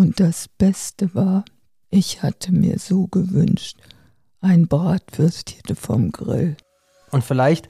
Und 0.00 0.18
das 0.18 0.48
Beste 0.48 1.14
war, 1.14 1.44
ich 1.90 2.22
hatte 2.22 2.52
mir 2.52 2.78
so 2.78 3.06
gewünscht, 3.06 3.76
ein 4.40 4.66
Bratwürstchen 4.66 5.76
vom 5.76 6.10
Grill. 6.10 6.56
Und 7.10 7.22
vielleicht 7.22 7.68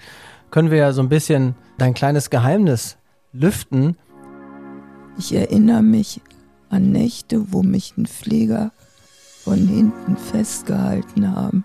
können 0.52 0.70
wir 0.70 0.78
ja 0.78 0.92
so 0.92 1.02
ein 1.02 1.08
bisschen 1.08 1.56
dein 1.76 1.92
kleines 1.92 2.30
Geheimnis 2.30 2.98
lüften. 3.32 3.96
Ich 5.18 5.34
erinnere 5.34 5.82
mich 5.82 6.20
an 6.68 6.92
Nächte, 6.92 7.52
wo 7.52 7.64
mich 7.64 7.96
ein 7.98 8.06
Pfleger 8.06 8.70
von 9.42 9.66
hinten 9.66 10.16
festgehalten 10.16 11.34
haben 11.34 11.64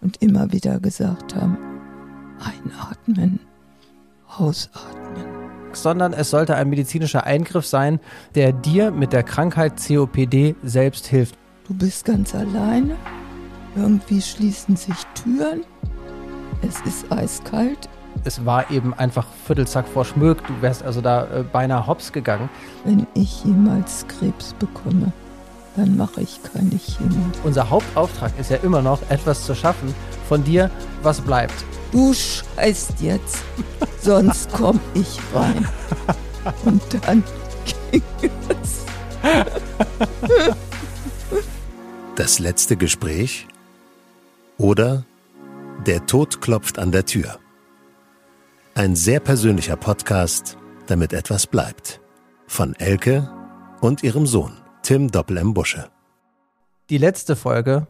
und 0.00 0.22
immer 0.22 0.50
wieder 0.50 0.80
gesagt 0.80 1.36
haben, 1.36 1.58
einatmen, 2.38 3.38
ausatmen. 4.26 5.39
Sondern 5.76 6.12
es 6.12 6.30
sollte 6.30 6.56
ein 6.56 6.68
medizinischer 6.68 7.24
Eingriff 7.24 7.66
sein, 7.66 8.00
der 8.34 8.52
dir 8.52 8.90
mit 8.90 9.12
der 9.12 9.22
Krankheit 9.22 9.74
COPD 9.84 10.56
selbst 10.62 11.06
hilft. 11.06 11.36
Du 11.66 11.74
bist 11.74 12.04
ganz 12.04 12.34
alleine, 12.34 12.96
irgendwie 13.76 14.20
schließen 14.20 14.76
sich 14.76 14.96
Türen, 15.14 15.62
es 16.62 16.80
ist 16.82 17.10
eiskalt. 17.10 17.88
Es 18.24 18.44
war 18.44 18.70
eben 18.70 18.92
einfach 18.94 19.26
Viertelzack 19.46 19.86
vor 19.86 20.04
Schmög. 20.04 20.44
Du 20.46 20.52
wärst 20.60 20.82
also 20.82 21.00
da 21.00 21.24
äh, 21.24 21.42
beinahe 21.42 21.86
hops 21.86 22.12
gegangen. 22.12 22.50
Wenn 22.84 23.06
ich 23.14 23.44
jemals 23.44 24.04
Krebs 24.08 24.54
bekomme, 24.54 25.12
dann 25.76 25.96
mache 25.96 26.20
ich 26.20 26.40
keine 26.42 26.78
Chemie. 26.78 27.30
Unser 27.44 27.70
Hauptauftrag 27.70 28.32
ist 28.38 28.50
ja 28.50 28.58
immer 28.58 28.82
noch, 28.82 29.00
etwas 29.08 29.46
zu 29.46 29.54
schaffen 29.54 29.94
von 30.28 30.42
dir, 30.44 30.70
was 31.02 31.20
bleibt. 31.20 31.64
Du 31.92 32.14
scheißt 32.14 33.00
jetzt, 33.00 33.42
sonst 34.00 34.50
komm 34.52 34.78
ich 34.94 35.18
rein. 35.34 35.68
Und 36.64 36.82
dann 37.04 37.24
ging 37.90 38.02
es. 38.48 38.84
Das 42.14 42.38
letzte 42.38 42.76
Gespräch 42.76 43.46
oder 44.58 45.04
Der 45.86 46.06
Tod 46.06 46.40
klopft 46.40 46.78
an 46.78 46.92
der 46.92 47.06
Tür. 47.06 47.38
Ein 48.74 48.94
sehr 48.94 49.18
persönlicher 49.18 49.76
Podcast, 49.76 50.58
damit 50.86 51.12
etwas 51.12 51.46
bleibt. 51.46 52.00
Von 52.46 52.74
Elke 52.74 53.30
und 53.80 54.02
ihrem 54.02 54.26
Sohn, 54.26 54.58
Tim 54.82 55.10
Doppel-M. 55.10 55.54
Busche. 55.54 55.90
Die 56.90 56.98
letzte 56.98 57.36
Folge 57.36 57.86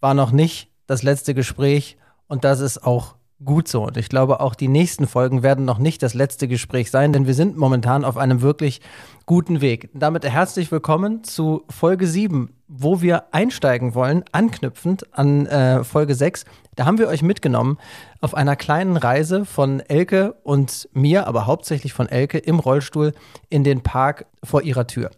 war 0.00 0.14
noch 0.14 0.30
nicht 0.30 0.70
das 0.86 1.02
letzte 1.02 1.34
Gespräch 1.34 1.96
und 2.28 2.44
das 2.44 2.60
ist 2.60 2.84
auch 2.84 3.16
gut 3.42 3.68
so. 3.68 3.86
Und 3.86 3.96
ich 3.96 4.08
glaube, 4.08 4.40
auch 4.40 4.54
die 4.54 4.68
nächsten 4.68 5.06
Folgen 5.06 5.42
werden 5.42 5.64
noch 5.64 5.78
nicht 5.78 6.02
das 6.02 6.14
letzte 6.14 6.48
Gespräch 6.48 6.90
sein, 6.90 7.12
denn 7.12 7.26
wir 7.26 7.34
sind 7.34 7.56
momentan 7.56 8.04
auf 8.04 8.16
einem 8.16 8.42
wirklich 8.42 8.80
guten 9.26 9.60
Weg. 9.60 9.90
Damit 9.94 10.24
herzlich 10.24 10.70
willkommen 10.70 11.24
zu 11.24 11.64
Folge 11.68 12.06
7, 12.06 12.50
wo 12.68 13.00
wir 13.00 13.34
einsteigen 13.34 13.94
wollen, 13.94 14.24
anknüpfend 14.32 15.12
an 15.14 15.46
äh, 15.46 15.84
Folge 15.84 16.14
6. 16.14 16.44
Da 16.76 16.86
haben 16.86 16.98
wir 16.98 17.08
euch 17.08 17.22
mitgenommen 17.22 17.78
auf 18.20 18.34
einer 18.34 18.56
kleinen 18.56 18.96
Reise 18.96 19.44
von 19.44 19.80
Elke 19.80 20.34
und 20.42 20.88
mir, 20.92 21.26
aber 21.26 21.46
hauptsächlich 21.46 21.92
von 21.92 22.08
Elke 22.08 22.38
im 22.38 22.58
Rollstuhl 22.58 23.12
in 23.48 23.64
den 23.64 23.82
Park 23.82 24.26
vor 24.42 24.62
ihrer 24.62 24.86
Tür. 24.86 25.10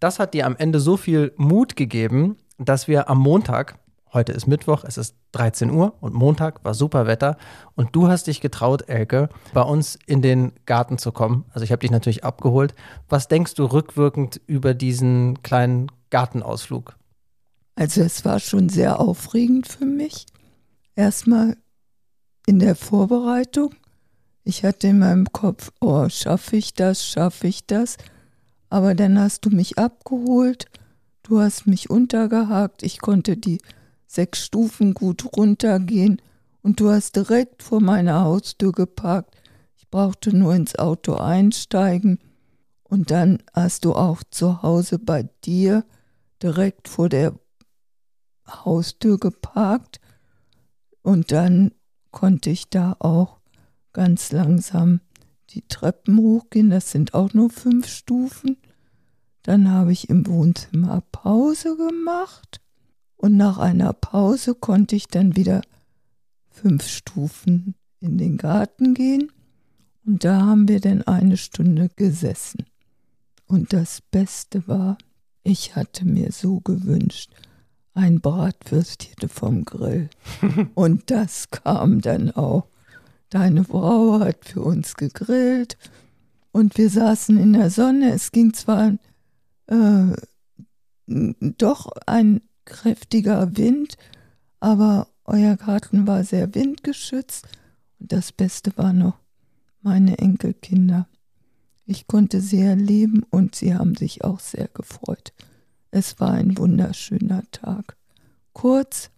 Das 0.00 0.18
hat 0.18 0.34
dir 0.34 0.46
am 0.46 0.56
Ende 0.56 0.80
so 0.80 0.96
viel 0.96 1.32
Mut 1.36 1.76
gegeben, 1.76 2.36
dass 2.58 2.88
wir 2.88 3.08
am 3.08 3.18
Montag 3.18 3.78
Heute 4.16 4.32
ist 4.32 4.46
Mittwoch, 4.46 4.82
es 4.84 4.96
ist 4.96 5.14
13 5.32 5.70
Uhr 5.70 5.92
und 6.00 6.14
Montag 6.14 6.64
war 6.64 6.72
super 6.72 7.06
Wetter 7.06 7.36
und 7.74 7.94
du 7.94 8.08
hast 8.08 8.28
dich 8.28 8.40
getraut, 8.40 8.88
Elke, 8.88 9.28
bei 9.52 9.60
uns 9.60 9.98
in 10.06 10.22
den 10.22 10.52
Garten 10.64 10.96
zu 10.96 11.12
kommen. 11.12 11.44
Also 11.50 11.64
ich 11.64 11.70
habe 11.70 11.80
dich 11.80 11.90
natürlich 11.90 12.24
abgeholt. 12.24 12.74
Was 13.10 13.28
denkst 13.28 13.52
du 13.56 13.66
rückwirkend 13.66 14.40
über 14.46 14.72
diesen 14.72 15.42
kleinen 15.42 15.92
Gartenausflug? 16.08 16.96
Also 17.74 18.00
es 18.00 18.24
war 18.24 18.40
schon 18.40 18.70
sehr 18.70 19.00
aufregend 19.00 19.68
für 19.68 19.84
mich. 19.84 20.24
Erstmal 20.94 21.58
in 22.46 22.58
der 22.58 22.74
Vorbereitung. 22.74 23.74
Ich 24.44 24.64
hatte 24.64 24.86
in 24.86 25.00
meinem 25.00 25.30
Kopf, 25.30 25.72
oh, 25.82 26.08
schaffe 26.08 26.56
ich 26.56 26.72
das, 26.72 27.06
schaffe 27.06 27.48
ich 27.48 27.66
das. 27.66 27.98
Aber 28.70 28.94
dann 28.94 29.18
hast 29.18 29.44
du 29.44 29.50
mich 29.50 29.76
abgeholt, 29.76 30.64
du 31.22 31.38
hast 31.38 31.66
mich 31.66 31.90
untergehakt, 31.90 32.82
ich 32.82 33.02
konnte 33.02 33.36
die 33.36 33.58
sechs 34.06 34.44
Stufen 34.44 34.94
gut 34.94 35.36
runtergehen 35.36 36.22
und 36.62 36.80
du 36.80 36.90
hast 36.90 37.16
direkt 37.16 37.62
vor 37.62 37.80
meiner 37.80 38.22
Haustür 38.22 38.72
geparkt. 38.72 39.36
Ich 39.76 39.88
brauchte 39.88 40.36
nur 40.36 40.54
ins 40.54 40.76
Auto 40.76 41.14
einsteigen 41.14 42.18
und 42.84 43.10
dann 43.10 43.42
hast 43.52 43.84
du 43.84 43.94
auch 43.94 44.22
zu 44.30 44.62
Hause 44.62 44.98
bei 44.98 45.28
dir 45.44 45.84
direkt 46.42 46.88
vor 46.88 47.08
der 47.08 47.34
Haustür 48.48 49.18
geparkt 49.18 50.00
und 51.02 51.32
dann 51.32 51.72
konnte 52.10 52.50
ich 52.50 52.70
da 52.70 52.96
auch 52.98 53.38
ganz 53.92 54.32
langsam 54.32 55.00
die 55.50 55.66
Treppen 55.66 56.18
hochgehen. 56.18 56.70
Das 56.70 56.90
sind 56.90 57.14
auch 57.14 57.32
nur 57.34 57.50
fünf 57.50 57.88
Stufen. 57.88 58.56
Dann 59.42 59.70
habe 59.70 59.92
ich 59.92 60.08
im 60.08 60.26
Wohnzimmer 60.26 61.02
Pause 61.12 61.76
gemacht 61.76 62.60
und 63.16 63.36
nach 63.36 63.58
einer 63.58 63.92
Pause 63.92 64.54
konnte 64.54 64.96
ich 64.96 65.08
dann 65.08 65.36
wieder 65.36 65.62
fünf 66.50 66.86
Stufen 66.86 67.74
in 68.00 68.18
den 68.18 68.36
Garten 68.36 68.94
gehen. 68.94 69.32
Und 70.04 70.24
da 70.24 70.42
haben 70.42 70.68
wir 70.68 70.80
dann 70.80 71.02
eine 71.02 71.36
Stunde 71.36 71.88
gesessen. 71.96 72.64
Und 73.46 73.72
das 73.72 74.00
Beste 74.00 74.66
war, 74.68 74.98
ich 75.42 75.76
hatte 75.76 76.04
mir 76.04 76.32
so 76.32 76.60
gewünscht, 76.60 77.30
ein 77.94 78.20
Bratwürstchen 78.20 79.28
vom 79.28 79.64
Grill. 79.64 80.10
Und 80.74 81.10
das 81.10 81.50
kam 81.50 82.00
dann 82.00 82.30
auch. 82.30 82.66
Deine 83.30 83.64
Frau 83.64 84.20
hat 84.20 84.44
für 84.44 84.62
uns 84.62 84.94
gegrillt 84.94 85.76
und 86.52 86.78
wir 86.78 86.88
saßen 86.88 87.36
in 87.38 87.54
der 87.54 87.70
Sonne. 87.70 88.12
Es 88.12 88.30
ging 88.30 88.54
zwar 88.54 88.96
äh, 89.66 90.16
doch 91.06 91.90
ein 92.06 92.40
kräftiger 92.66 93.56
Wind, 93.56 93.96
aber 94.60 95.08
euer 95.24 95.56
Garten 95.56 96.06
war 96.06 96.22
sehr 96.24 96.54
windgeschützt 96.54 97.46
und 97.98 98.12
das 98.12 98.32
Beste 98.32 98.76
war 98.76 98.92
noch 98.92 99.18
meine 99.80 100.18
Enkelkinder. 100.18 101.08
Ich 101.86 102.06
konnte 102.06 102.40
sie 102.40 102.60
erleben 102.60 103.24
und 103.30 103.54
sie 103.54 103.74
haben 103.74 103.94
sich 103.94 104.24
auch 104.24 104.40
sehr 104.40 104.68
gefreut. 104.68 105.32
Es 105.90 106.20
war 106.20 106.32
ein 106.32 106.58
wunderschöner 106.58 107.44
Tag. 107.52 107.96
Kurz 108.52 109.10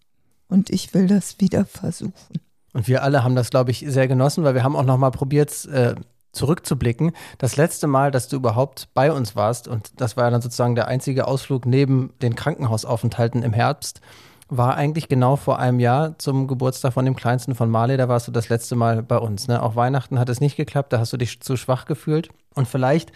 und 0.47 0.69
ich 0.69 0.93
will 0.93 1.07
das 1.07 1.39
wieder 1.39 1.65
versuchen. 1.65 2.39
Und 2.73 2.87
wir 2.87 3.03
alle 3.03 3.23
haben 3.23 3.35
das, 3.35 3.49
glaube 3.49 3.71
ich, 3.71 3.83
sehr 3.87 4.07
genossen, 4.07 4.43
weil 4.43 4.53
wir 4.53 4.63
haben 4.63 4.75
auch 4.75 4.85
noch 4.85 4.97
mal 4.97 5.09
probiert, 5.09 5.65
äh, 5.65 5.95
zurückzublicken. 6.31 7.11
Das 7.37 7.57
letzte 7.57 7.87
Mal, 7.87 8.11
dass 8.11 8.27
du 8.27 8.35
überhaupt 8.35 8.89
bei 8.93 9.11
uns 9.11 9.35
warst, 9.35 9.67
und 9.67 9.99
das 9.99 10.17
war 10.17 10.25
ja 10.25 10.29
dann 10.29 10.41
sozusagen 10.41 10.75
der 10.75 10.87
einzige 10.87 11.27
Ausflug 11.27 11.65
neben 11.65 12.13
den 12.21 12.35
Krankenhausaufenthalten 12.35 13.43
im 13.43 13.53
Herbst, 13.53 14.01
war 14.49 14.75
eigentlich 14.75 15.07
genau 15.07 15.35
vor 15.35 15.59
einem 15.59 15.79
Jahr 15.79 16.17
zum 16.17 16.47
Geburtstag 16.47 16.93
von 16.93 17.05
dem 17.05 17.15
Kleinsten 17.15 17.53
von 17.53 17.69
Marley. 17.69 17.97
Da 17.97 18.09
warst 18.09 18.27
du 18.27 18.31
das 18.31 18.49
letzte 18.49 18.75
Mal 18.75 19.03
bei 19.03 19.17
uns. 19.17 19.47
Ne? 19.47 19.61
Auch 19.61 19.75
Weihnachten 19.75 20.19
hat 20.19 20.29
es 20.29 20.41
nicht 20.41 20.57
geklappt, 20.57 20.91
da 20.91 20.99
hast 20.99 21.13
du 21.13 21.17
dich 21.17 21.39
zu 21.39 21.55
schwach 21.55 21.85
gefühlt. 21.85 22.29
Und 22.55 22.67
vielleicht 22.67 23.11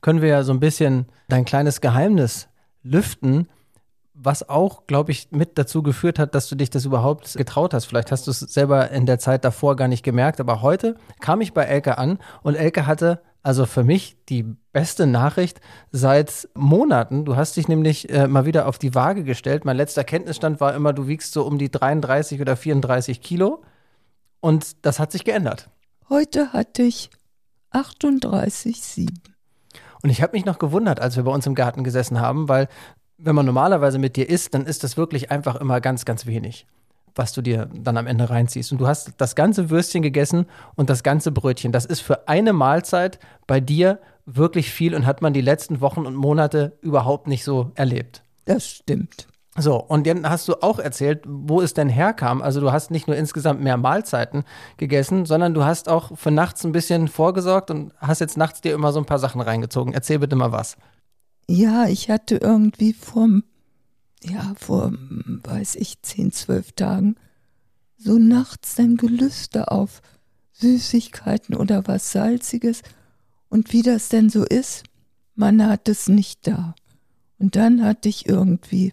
können 0.00 0.22
wir 0.22 0.28
ja 0.28 0.44
so 0.44 0.52
ein 0.52 0.60
bisschen 0.60 1.06
dein 1.28 1.44
kleines 1.44 1.80
Geheimnis 1.80 2.48
lüften, 2.84 3.48
was 4.18 4.48
auch, 4.48 4.86
glaube 4.86 5.12
ich, 5.12 5.28
mit 5.30 5.58
dazu 5.58 5.82
geführt 5.82 6.18
hat, 6.18 6.34
dass 6.34 6.48
du 6.48 6.56
dich 6.56 6.70
das 6.70 6.84
überhaupt 6.84 7.34
getraut 7.34 7.74
hast. 7.74 7.84
Vielleicht 7.84 8.10
hast 8.10 8.26
du 8.26 8.30
es 8.30 8.40
selber 8.40 8.90
in 8.90 9.06
der 9.06 9.18
Zeit 9.18 9.44
davor 9.44 9.76
gar 9.76 9.88
nicht 9.88 10.02
gemerkt, 10.02 10.40
aber 10.40 10.62
heute 10.62 10.96
kam 11.20 11.40
ich 11.40 11.52
bei 11.52 11.64
Elke 11.64 11.98
an 11.98 12.18
und 12.42 12.54
Elke 12.54 12.86
hatte 12.86 13.20
also 13.42 13.64
für 13.64 13.84
mich 13.84 14.16
die 14.28 14.42
beste 14.72 15.06
Nachricht 15.06 15.60
seit 15.92 16.48
Monaten. 16.54 17.24
Du 17.24 17.36
hast 17.36 17.56
dich 17.56 17.68
nämlich 17.68 18.10
äh, 18.10 18.26
mal 18.26 18.44
wieder 18.44 18.66
auf 18.66 18.76
die 18.76 18.96
Waage 18.96 19.22
gestellt. 19.22 19.64
Mein 19.64 19.76
letzter 19.76 20.02
Kenntnisstand 20.02 20.60
war 20.60 20.74
immer, 20.74 20.92
du 20.92 21.06
wiegst 21.06 21.32
so 21.32 21.44
um 21.46 21.56
die 21.56 21.70
33 21.70 22.40
oder 22.40 22.56
34 22.56 23.20
Kilo 23.20 23.62
und 24.40 24.84
das 24.84 24.98
hat 24.98 25.12
sich 25.12 25.24
geändert. 25.24 25.70
Heute 26.08 26.52
hatte 26.52 26.82
ich 26.82 27.10
38,7. 27.72 29.10
Und 30.02 30.10
ich 30.10 30.22
habe 30.22 30.36
mich 30.36 30.44
noch 30.44 30.58
gewundert, 30.58 31.00
als 31.00 31.16
wir 31.16 31.24
bei 31.24 31.32
uns 31.32 31.46
im 31.46 31.54
Garten 31.54 31.84
gesessen 31.84 32.20
haben, 32.20 32.48
weil 32.48 32.68
wenn 33.18 33.34
man 33.34 33.46
normalerweise 33.46 33.98
mit 33.98 34.16
dir 34.16 34.28
isst, 34.28 34.54
dann 34.54 34.66
ist 34.66 34.84
das 34.84 34.96
wirklich 34.96 35.30
einfach 35.30 35.56
immer 35.56 35.80
ganz, 35.80 36.04
ganz 36.04 36.26
wenig, 36.26 36.66
was 37.14 37.32
du 37.32 37.42
dir 37.42 37.68
dann 37.72 37.96
am 37.96 38.06
Ende 38.06 38.28
reinziehst. 38.28 38.72
Und 38.72 38.78
du 38.78 38.86
hast 38.86 39.12
das 39.18 39.34
ganze 39.34 39.70
Würstchen 39.70 40.02
gegessen 40.02 40.46
und 40.74 40.90
das 40.90 41.02
ganze 41.02 41.32
Brötchen. 41.32 41.72
Das 41.72 41.86
ist 41.86 42.00
für 42.00 42.28
eine 42.28 42.52
Mahlzeit 42.52 43.18
bei 43.46 43.60
dir 43.60 43.98
wirklich 44.26 44.70
viel 44.70 44.94
und 44.94 45.06
hat 45.06 45.22
man 45.22 45.32
die 45.32 45.40
letzten 45.40 45.80
Wochen 45.80 46.04
und 46.04 46.14
Monate 46.14 46.76
überhaupt 46.80 47.26
nicht 47.26 47.44
so 47.44 47.70
erlebt. 47.74 48.22
Das 48.44 48.66
stimmt. 48.66 49.28
So, 49.58 49.76
und 49.76 50.06
dann 50.06 50.28
hast 50.28 50.46
du 50.48 50.56
auch 50.60 50.78
erzählt, 50.78 51.22
wo 51.26 51.62
es 51.62 51.72
denn 51.72 51.88
herkam. 51.88 52.42
Also 52.42 52.60
du 52.60 52.72
hast 52.72 52.90
nicht 52.90 53.06
nur 53.06 53.16
insgesamt 53.16 53.62
mehr 53.62 53.78
Mahlzeiten 53.78 54.44
gegessen, 54.76 55.24
sondern 55.24 55.54
du 55.54 55.64
hast 55.64 55.88
auch 55.88 56.16
für 56.18 56.30
nachts 56.30 56.64
ein 56.64 56.72
bisschen 56.72 57.08
vorgesorgt 57.08 57.70
und 57.70 57.92
hast 57.98 58.20
jetzt 58.20 58.36
nachts 58.36 58.60
dir 58.60 58.74
immer 58.74 58.92
so 58.92 59.00
ein 59.00 59.06
paar 59.06 59.18
Sachen 59.18 59.40
reingezogen. 59.40 59.94
Erzähl 59.94 60.18
bitte 60.18 60.36
mal 60.36 60.52
was. 60.52 60.76
Ja, 61.48 61.86
ich 61.86 62.10
hatte 62.10 62.36
irgendwie 62.36 62.92
vor, 62.92 63.28
ja, 64.24 64.54
vor, 64.56 64.92
weiß 64.92 65.76
ich, 65.76 66.02
zehn, 66.02 66.32
zwölf 66.32 66.72
Tagen 66.72 67.16
so 67.98 68.18
nachts 68.18 68.78
ein 68.78 68.96
Gelüste 68.96 69.70
auf 69.70 70.02
Süßigkeiten 70.52 71.54
oder 71.54 71.86
was 71.86 72.12
Salziges. 72.12 72.82
Und 73.48 73.72
wie 73.72 73.82
das 73.82 74.08
denn 74.08 74.28
so 74.28 74.44
ist, 74.44 74.84
man 75.34 75.64
hat 75.64 75.88
es 75.88 76.08
nicht 76.08 76.46
da. 76.46 76.74
Und 77.38 77.56
dann 77.56 77.82
hatte 77.82 78.08
ich 78.08 78.28
irgendwie 78.28 78.92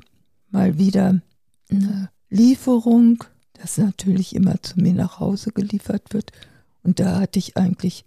mal 0.51 0.77
wieder 0.77 1.21
eine 1.69 2.09
Lieferung, 2.29 3.23
das 3.53 3.77
natürlich 3.77 4.35
immer 4.35 4.61
zu 4.61 4.79
mir 4.79 4.93
nach 4.93 5.19
Hause 5.19 5.51
geliefert 5.51 6.13
wird. 6.13 6.31
Und 6.83 6.99
da 6.99 7.19
hatte 7.19 7.39
ich 7.39 7.57
eigentlich 7.57 8.05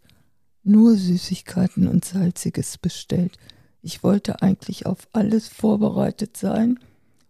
nur 0.63 0.97
Süßigkeiten 0.97 1.89
und 1.89 2.05
Salziges 2.05 2.79
bestellt. 2.79 3.39
Ich 3.87 4.03
wollte 4.03 4.43
eigentlich 4.43 4.85
auf 4.85 5.07
alles 5.13 5.47
vorbereitet 5.47 6.37
sein, 6.37 6.81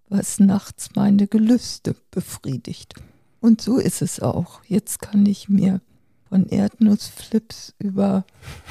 was 0.08 0.38
nachts 0.40 0.94
meine 0.94 1.26
Gelüste 1.26 1.94
befriedigt. 2.10 2.94
Und 3.40 3.60
so 3.60 3.76
ist 3.76 4.00
es 4.00 4.20
auch. 4.20 4.64
Jetzt 4.64 5.02
kann 5.02 5.26
ich 5.26 5.50
mir 5.50 5.82
von 6.30 6.46
Erdnussflips 6.48 7.74
über 7.78 8.24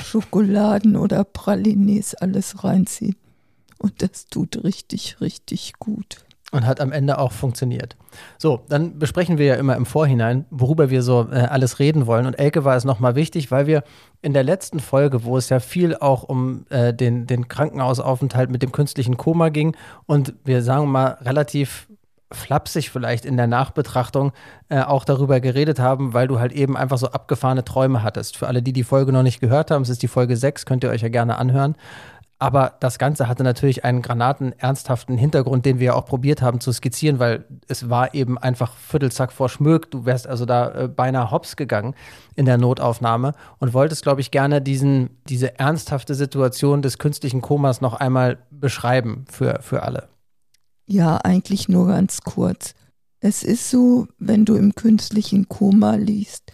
Schokoladen 0.04 0.96
oder 0.96 1.24
Pralines 1.24 2.16
alles 2.16 2.64
reinziehen. 2.64 3.18
Und 3.78 4.02
das 4.02 4.26
tut 4.26 4.64
richtig, 4.64 5.22
richtig 5.22 5.74
gut 5.78 6.26
und 6.56 6.66
hat 6.66 6.80
am 6.82 6.92
Ende 6.92 7.18
auch 7.18 7.32
funktioniert. 7.32 7.96
So, 8.38 8.62
dann 8.70 8.98
besprechen 8.98 9.38
wir 9.38 9.46
ja 9.46 9.56
immer 9.56 9.76
im 9.76 9.86
Vorhinein, 9.86 10.46
worüber 10.50 10.90
wir 10.90 11.02
so 11.02 11.28
äh, 11.32 11.36
alles 11.36 11.80
reden 11.80 12.08
wollen. 12.08 12.26
Und 12.26 12.36
Elke 12.36 12.64
war 12.64 12.76
es 12.76 12.86
nochmal 12.86 13.16
wichtig, 13.16 13.52
weil 13.52 13.68
wir 13.68 13.84
in 14.22 14.34
der 14.34 14.44
letzten 14.44 14.80
Folge, 14.80 15.24
wo 15.24 15.38
es 15.38 15.50
ja 15.50 15.60
viel 15.60 15.96
auch 15.96 16.24
um 16.24 16.66
äh, 16.70 16.94
den, 16.94 17.28
den 17.28 17.48
Krankenhausaufenthalt 17.48 18.50
mit 18.50 18.64
dem 18.64 18.72
künstlichen 18.72 19.18
Koma 19.18 19.50
ging 19.50 19.76
und 20.06 20.34
wir 20.44 20.64
sagen 20.64 20.90
mal 20.90 21.18
relativ 21.22 21.88
flapsig 22.32 22.90
vielleicht 22.90 23.26
in 23.26 23.38
der 23.38 23.48
Nachbetrachtung 23.48 24.32
äh, 24.70 24.82
auch 24.82 25.06
darüber 25.06 25.40
geredet 25.40 25.80
haben, 25.80 26.14
weil 26.14 26.28
du 26.28 26.40
halt 26.40 26.54
eben 26.54 26.76
einfach 26.76 26.98
so 26.98 27.08
abgefahrene 27.08 27.64
Träume 27.64 28.04
hattest. 28.04 28.38
Für 28.38 28.48
alle, 28.48 28.62
die 28.62 28.74
die 28.74 28.84
Folge 28.84 29.12
noch 29.12 29.24
nicht 29.24 29.40
gehört 29.40 29.72
haben, 29.72 29.84
es 29.84 29.90
ist 29.90 30.02
die 30.02 30.08
Folge 30.08 30.36
6, 30.36 30.66
könnt 30.66 30.84
ihr 30.84 30.90
euch 30.90 31.02
ja 31.02 31.10
gerne 31.10 31.38
anhören. 31.38 31.76
Aber 32.38 32.76
das 32.82 33.00
Ganze 33.00 33.30
hatte 33.30 33.44
natürlich 33.44 33.86
einen 33.86 34.02
granatenernsthaften 34.02 35.18
Hintergrund, 35.18 35.66
den 35.66 35.80
wir 35.80 35.96
auch 35.96 36.06
probiert 36.06 36.42
haben 36.42 36.60
zu 36.60 36.74
skizzieren, 36.74 37.18
weil 37.18 37.46
es 37.70 37.90
war 37.90 38.14
eben 38.14 38.38
einfach 38.38 38.76
Viertelzack 38.76 39.32
vor 39.32 39.48
Schmög. 39.48 39.90
Du 39.90 40.06
wärst 40.06 40.28
also 40.28 40.46
da 40.46 40.84
äh, 40.84 40.88
beinahe 40.90 41.32
hops 41.32 41.56
gegangen 41.56 41.96
in 42.36 42.46
der 42.46 42.58
Notaufnahme 42.58 43.34
und 43.60 43.74
wolltest, 43.74 44.04
glaube 44.04 44.20
ich, 44.20 44.32
gerne 44.32 44.62
diesen, 44.62 45.12
diese 45.30 45.60
ernsthafte 45.60 46.14
Situation 46.14 46.82
des 46.82 46.98
künstlichen 46.98 47.42
Komas 47.42 47.80
noch 47.80 47.94
einmal 47.94 48.40
beschreiben 48.52 49.24
für, 49.32 49.60
für 49.62 49.84
alle. 49.84 50.10
Ja, 50.88 51.18
eigentlich 51.18 51.70
nur 51.70 51.88
ganz 51.88 52.22
kurz. 52.22 52.74
Es 53.22 53.44
ist 53.44 53.72
so, 53.72 54.08
wenn 54.20 54.44
du 54.44 54.56
im 54.56 54.76
künstlichen 54.76 55.48
Koma 55.48 55.96
liegst, 55.96 56.52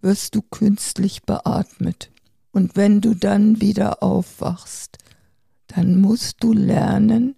wirst 0.00 0.34
du 0.34 0.42
künstlich 0.42 1.22
beatmet. 1.22 2.10
Und 2.50 2.76
wenn 2.76 3.00
du 3.00 3.14
dann 3.14 3.60
wieder 3.60 4.02
aufwachst, 4.02 4.98
dann 5.76 6.00
musst 6.00 6.42
du 6.42 6.52
lernen, 6.52 7.36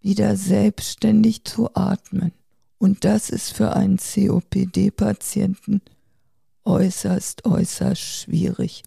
wieder 0.00 0.36
selbstständig 0.36 1.44
zu 1.44 1.74
atmen. 1.74 2.32
Und 2.78 3.04
das 3.04 3.30
ist 3.30 3.52
für 3.52 3.76
einen 3.76 3.98
COPD-Patienten 3.98 5.80
äußerst, 6.64 7.44
äußerst 7.44 8.00
schwierig. 8.00 8.82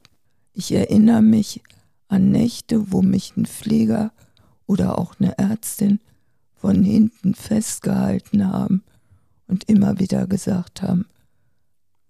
Ich 0.53 0.73
erinnere 0.73 1.21
mich 1.21 1.61
an 2.07 2.31
Nächte, 2.31 2.91
wo 2.91 3.01
mich 3.01 3.35
ein 3.37 3.45
Pfleger 3.45 4.11
oder 4.67 4.97
auch 4.97 5.15
eine 5.19 5.37
Ärztin 5.37 5.99
von 6.55 6.83
hinten 6.83 7.35
festgehalten 7.35 8.51
haben 8.51 8.83
und 9.47 9.69
immer 9.69 9.99
wieder 9.99 10.27
gesagt 10.27 10.81
haben, 10.81 11.05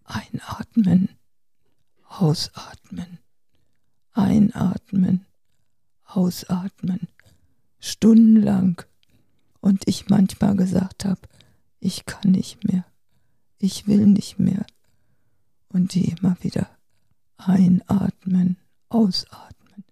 einatmen, 0.06 1.10
ausatmen, 2.08 3.20
einatmen, 4.14 5.25
ausatmen, 6.16 7.08
stundenlang. 7.80 8.82
Und 9.60 9.84
ich 9.88 10.10
manchmal 10.10 10.56
gesagt 10.56 11.06
habe, 11.06 11.22
ich 11.80 12.06
kann 12.06 12.32
nicht 12.32 12.64
mehr, 12.64 12.86
ich 13.58 13.88
will 13.88 14.06
nicht 14.06 14.40
mehr. 14.40 14.66
Und 15.70 15.94
die 15.94 16.10
immer 16.10 16.38
wieder 16.42 16.70
einatmen, 17.38 18.58
ausatmen. 18.90 19.84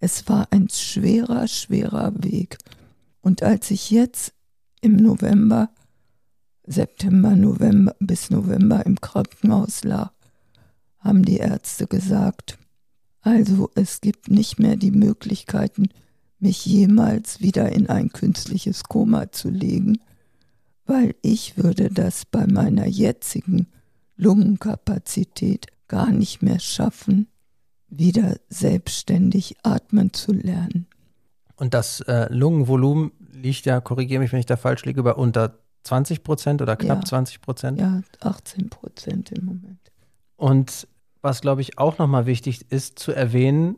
Es 0.00 0.28
war 0.28 0.48
ein 0.50 0.68
schwerer, 0.68 1.48
schwerer 1.48 2.12
Weg. 2.22 2.58
Und 3.20 3.42
als 3.42 3.70
ich 3.70 3.90
jetzt 3.90 4.34
im 4.80 4.96
November, 4.96 5.70
September, 6.66 7.36
November 7.36 7.94
bis 8.00 8.30
November 8.30 8.84
im 8.84 9.00
Krankenhaus 9.00 9.82
lag, 9.84 10.12
haben 10.98 11.24
die 11.24 11.38
Ärzte 11.38 11.86
gesagt, 11.86 12.58
also 13.24 13.70
es 13.74 14.02
gibt 14.02 14.30
nicht 14.30 14.58
mehr 14.58 14.76
die 14.76 14.90
Möglichkeiten, 14.90 15.88
mich 16.38 16.66
jemals 16.66 17.40
wieder 17.40 17.72
in 17.72 17.88
ein 17.88 18.10
künstliches 18.10 18.84
Koma 18.84 19.32
zu 19.32 19.48
legen, 19.48 19.98
weil 20.84 21.14
ich 21.22 21.56
würde 21.56 21.88
das 21.88 22.26
bei 22.26 22.46
meiner 22.46 22.86
jetzigen 22.86 23.68
Lungenkapazität 24.16 25.68
gar 25.88 26.10
nicht 26.10 26.42
mehr 26.42 26.60
schaffen, 26.60 27.28
wieder 27.88 28.36
selbstständig 28.50 29.56
atmen 29.62 30.12
zu 30.12 30.32
lernen. 30.32 30.86
Und 31.56 31.72
das 31.72 32.00
äh, 32.00 32.30
Lungenvolumen 32.30 33.12
liegt 33.32 33.64
ja, 33.64 33.80
korrigiere 33.80 34.20
mich, 34.20 34.32
wenn 34.32 34.40
ich 34.40 34.46
da 34.46 34.58
falsch 34.58 34.84
liege, 34.84 35.02
bei 35.02 35.14
unter 35.14 35.60
20 35.84 36.22
Prozent 36.22 36.60
oder 36.60 36.76
knapp 36.76 36.98
ja, 36.98 37.04
20 37.04 37.40
Prozent? 37.40 37.80
Ja, 37.80 38.02
18 38.20 38.68
Prozent 38.68 39.32
im 39.32 39.46
Moment. 39.46 39.92
Und 40.36 40.88
was, 41.24 41.40
glaube 41.40 41.62
ich, 41.62 41.78
auch 41.78 41.98
nochmal 41.98 42.26
wichtig 42.26 42.70
ist 42.70 42.98
zu 42.98 43.12
erwähnen, 43.12 43.76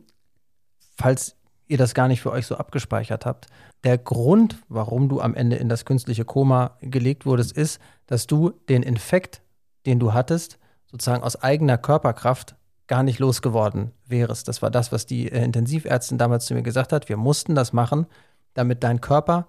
falls 0.97 1.35
ihr 1.67 1.77
das 1.77 1.93
gar 1.93 2.07
nicht 2.07 2.21
für 2.21 2.31
euch 2.31 2.45
so 2.45 2.55
abgespeichert 2.55 3.25
habt. 3.25 3.47
Der 3.83 3.97
Grund, 3.97 4.57
warum 4.67 5.09
du 5.09 5.21
am 5.21 5.33
Ende 5.33 5.55
in 5.55 5.69
das 5.69 5.85
künstliche 5.85 6.25
Koma 6.25 6.77
gelegt 6.81 7.25
wurdest, 7.25 7.53
ist, 7.53 7.79
dass 8.05 8.27
du 8.27 8.51
den 8.69 8.83
Infekt, 8.83 9.41
den 9.85 9.99
du 9.99 10.13
hattest, 10.13 10.59
sozusagen 10.91 11.23
aus 11.23 11.41
eigener 11.41 11.77
Körperkraft 11.77 12.55
gar 12.87 13.03
nicht 13.03 13.19
losgeworden 13.19 13.91
wärst. 14.05 14.47
Das 14.47 14.61
war 14.61 14.71
das, 14.71 14.91
was 14.91 15.05
die 15.05 15.31
äh, 15.31 15.43
Intensivärztin 15.43 16.17
damals 16.17 16.45
zu 16.45 16.53
mir 16.53 16.63
gesagt 16.63 16.93
hat. 16.93 17.09
Wir 17.09 17.17
mussten 17.17 17.55
das 17.55 17.73
machen, 17.73 18.07
damit 18.53 18.83
dein 18.83 19.01
Körper 19.01 19.47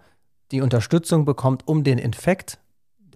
die 0.50 0.60
Unterstützung 0.60 1.24
bekommt, 1.24 1.66
um 1.66 1.84
den 1.84 1.98
Infekt, 1.98 2.58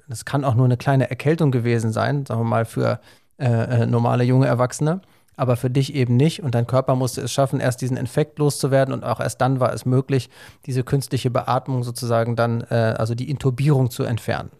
das 0.08 0.24
kann 0.24 0.44
auch 0.44 0.54
nur 0.54 0.66
eine 0.66 0.76
kleine 0.76 1.08
Erkältung 1.08 1.50
gewesen 1.50 1.92
sein, 1.92 2.26
sagen 2.26 2.40
wir 2.40 2.44
mal 2.44 2.64
für 2.64 3.00
äh, 3.38 3.82
äh, 3.82 3.86
normale 3.86 4.24
junge 4.24 4.46
Erwachsene, 4.46 5.00
aber 5.36 5.56
für 5.56 5.70
dich 5.70 5.94
eben 5.94 6.16
nicht. 6.16 6.42
Und 6.42 6.54
dein 6.54 6.66
Körper 6.66 6.94
musste 6.94 7.22
es 7.22 7.32
schaffen, 7.32 7.60
erst 7.60 7.80
diesen 7.80 7.96
Infekt 7.96 8.38
loszuwerden 8.38 8.92
und 8.94 9.04
auch 9.04 9.20
erst 9.20 9.40
dann 9.40 9.60
war 9.60 9.72
es 9.72 9.86
möglich, 9.86 10.30
diese 10.66 10.84
künstliche 10.84 11.30
Beatmung 11.30 11.82
sozusagen 11.82 12.36
dann, 12.36 12.62
äh, 12.70 12.94
also 12.98 13.14
die 13.14 13.30
Intubierung 13.30 13.90
zu 13.90 14.04
entfernen. 14.04 14.50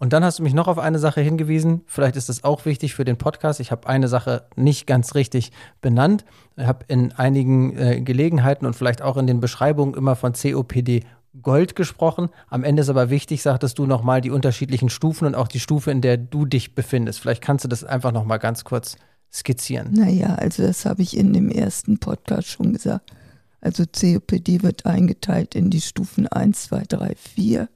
Und 0.00 0.14
dann 0.14 0.24
hast 0.24 0.38
du 0.38 0.42
mich 0.42 0.54
noch 0.54 0.66
auf 0.66 0.78
eine 0.78 0.98
Sache 0.98 1.20
hingewiesen. 1.20 1.82
Vielleicht 1.86 2.16
ist 2.16 2.30
das 2.30 2.42
auch 2.42 2.64
wichtig 2.64 2.94
für 2.94 3.04
den 3.04 3.18
Podcast. 3.18 3.60
Ich 3.60 3.70
habe 3.70 3.86
eine 3.86 4.08
Sache 4.08 4.46
nicht 4.56 4.86
ganz 4.86 5.14
richtig 5.14 5.52
benannt. 5.82 6.24
Ich 6.56 6.64
habe 6.64 6.86
in 6.88 7.12
einigen 7.12 7.76
äh, 7.76 8.00
Gelegenheiten 8.00 8.64
und 8.64 8.74
vielleicht 8.74 9.02
auch 9.02 9.18
in 9.18 9.26
den 9.26 9.40
Beschreibungen 9.40 9.92
immer 9.92 10.16
von 10.16 10.32
COPD 10.32 11.04
Gold 11.40 11.76
gesprochen. 11.76 12.28
Am 12.48 12.64
Ende 12.64 12.82
ist 12.82 12.88
aber 12.88 13.10
wichtig, 13.10 13.42
sagtest 13.42 13.78
du 13.78 13.86
nochmal 13.86 14.20
die 14.20 14.30
unterschiedlichen 14.30 14.88
Stufen 14.88 15.26
und 15.26 15.34
auch 15.34 15.48
die 15.48 15.60
Stufe, 15.60 15.90
in 15.90 16.00
der 16.00 16.16
du 16.16 16.44
dich 16.44 16.74
befindest. 16.74 17.20
Vielleicht 17.20 17.42
kannst 17.42 17.64
du 17.64 17.68
das 17.68 17.84
einfach 17.84 18.12
nochmal 18.12 18.38
ganz 18.38 18.64
kurz 18.64 18.96
skizzieren. 19.32 19.92
Naja, 19.92 20.34
also 20.34 20.64
das 20.64 20.84
habe 20.84 21.02
ich 21.02 21.16
in 21.16 21.32
dem 21.32 21.50
ersten 21.50 21.98
Podcast 21.98 22.48
schon 22.48 22.72
gesagt. 22.72 23.12
Also 23.60 23.84
COPD 23.84 24.62
wird 24.62 24.86
eingeteilt 24.86 25.54
in 25.54 25.70
die 25.70 25.80
Stufen 25.80 26.26
1, 26.26 26.64
2, 26.64 26.84
3, 26.88 27.14
4 27.14 27.68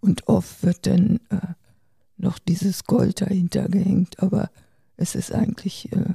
und 0.00 0.28
oft 0.28 0.62
wird 0.62 0.86
dann 0.86 1.20
äh, 1.30 1.38
noch 2.16 2.38
dieses 2.38 2.84
Gold 2.84 3.20
dahinter 3.20 3.68
gehängt, 3.68 4.22
aber 4.22 4.50
es 4.96 5.14
ist 5.14 5.32
eigentlich 5.32 5.92
äh, 5.92 6.14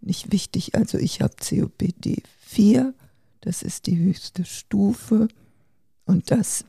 nicht 0.00 0.32
wichtig. 0.32 0.74
Also 0.74 0.98
ich 0.98 1.20
habe 1.22 1.34
COPD 1.36 2.22
4, 2.40 2.94
das 3.40 3.62
ist 3.62 3.86
die 3.86 3.98
höchste 3.98 4.44
Stufe. 4.44 5.28
Und 6.06 6.30
das 6.30 6.64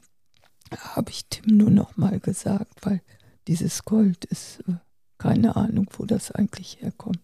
habe 0.96 1.12
ich 1.12 1.25
Tim 1.29 1.58
nur 1.58 1.72
noch 1.72 1.96
mal 1.96 2.20
gesagt, 2.20 2.86
weil 2.86 3.01
dieses 3.48 3.84
Gold 3.84 4.25
ist 4.25 4.60
äh, 4.67 4.74
keine 5.17 5.56
Ahnung, 5.56 5.88
wo 5.98 6.06
das 6.06 6.32
eigentlich 6.32 6.82
herkommt. 6.82 7.22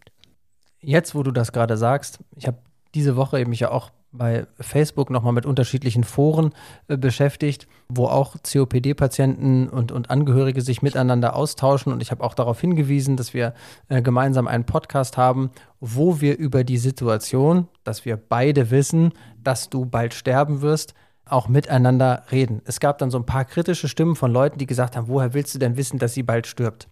Jetzt, 0.80 1.16
wo 1.16 1.24
du 1.24 1.32
das 1.32 1.52
gerade 1.52 1.78
sagst, 1.78 2.20
ich 2.36 2.48
habe 2.48 2.58
diese 2.96 3.16
Woche 3.16 3.40
eben 3.40 3.50
mich 3.50 3.60
ja 3.60 3.72
auch 3.72 3.92
bei 4.14 4.46
Facebook 4.60 5.10
nochmal 5.10 5.34
mit 5.34 5.46
unterschiedlichen 5.46 6.04
Foren 6.04 6.54
äh, 6.88 6.98
beschäftigt, 6.98 7.68
wo 7.90 8.06
auch 8.06 8.36
COPD-Patienten 8.44 9.68
und, 9.68 9.92
und 9.92 10.12
Angehörige 10.12 10.62
sich 10.62 10.84
miteinander 10.84 11.36
austauschen. 11.36 11.92
Und 11.92 12.02
ich 12.02 12.12
habe 12.12 12.24
auch 12.24 12.36
darauf 12.36 12.62
hingewiesen, 12.62 13.18
dass 13.18 13.34
wir 13.34 13.54
äh, 13.90 14.02
gemeinsam 14.02 14.48
einen 14.48 14.66
Podcast 14.66 15.18
haben, 15.18 15.50
wo 15.80 16.22
wir 16.22 16.38
über 16.38 16.64
die 16.64 16.78
Situation, 16.78 17.68
dass 17.84 18.06
wir 18.06 18.18
beide 18.18 18.70
wissen, 18.70 19.14
dass 19.44 19.70
du 19.70 19.86
bald 19.86 20.14
sterben 20.14 20.62
wirst, 20.62 20.94
auch 21.26 21.48
miteinander 21.48 22.24
reden. 22.32 22.62
Es 22.66 22.80
gab 22.80 22.98
dann 22.98 23.12
so 23.12 23.18
ein 23.18 23.26
paar 23.26 23.46
kritische 23.46 23.88
Stimmen 23.88 24.16
von 24.16 24.32
Leuten, 24.32 24.58
die 24.58 24.66
gesagt 24.66 24.96
haben, 24.96 25.08
woher 25.08 25.34
willst 25.34 25.56
du 25.56 25.60
denn 25.60 25.78
wissen, 25.78 26.00
dass 26.00 26.14
sie 26.14 26.24
bald 26.24 26.48
stirbt? 26.48 26.88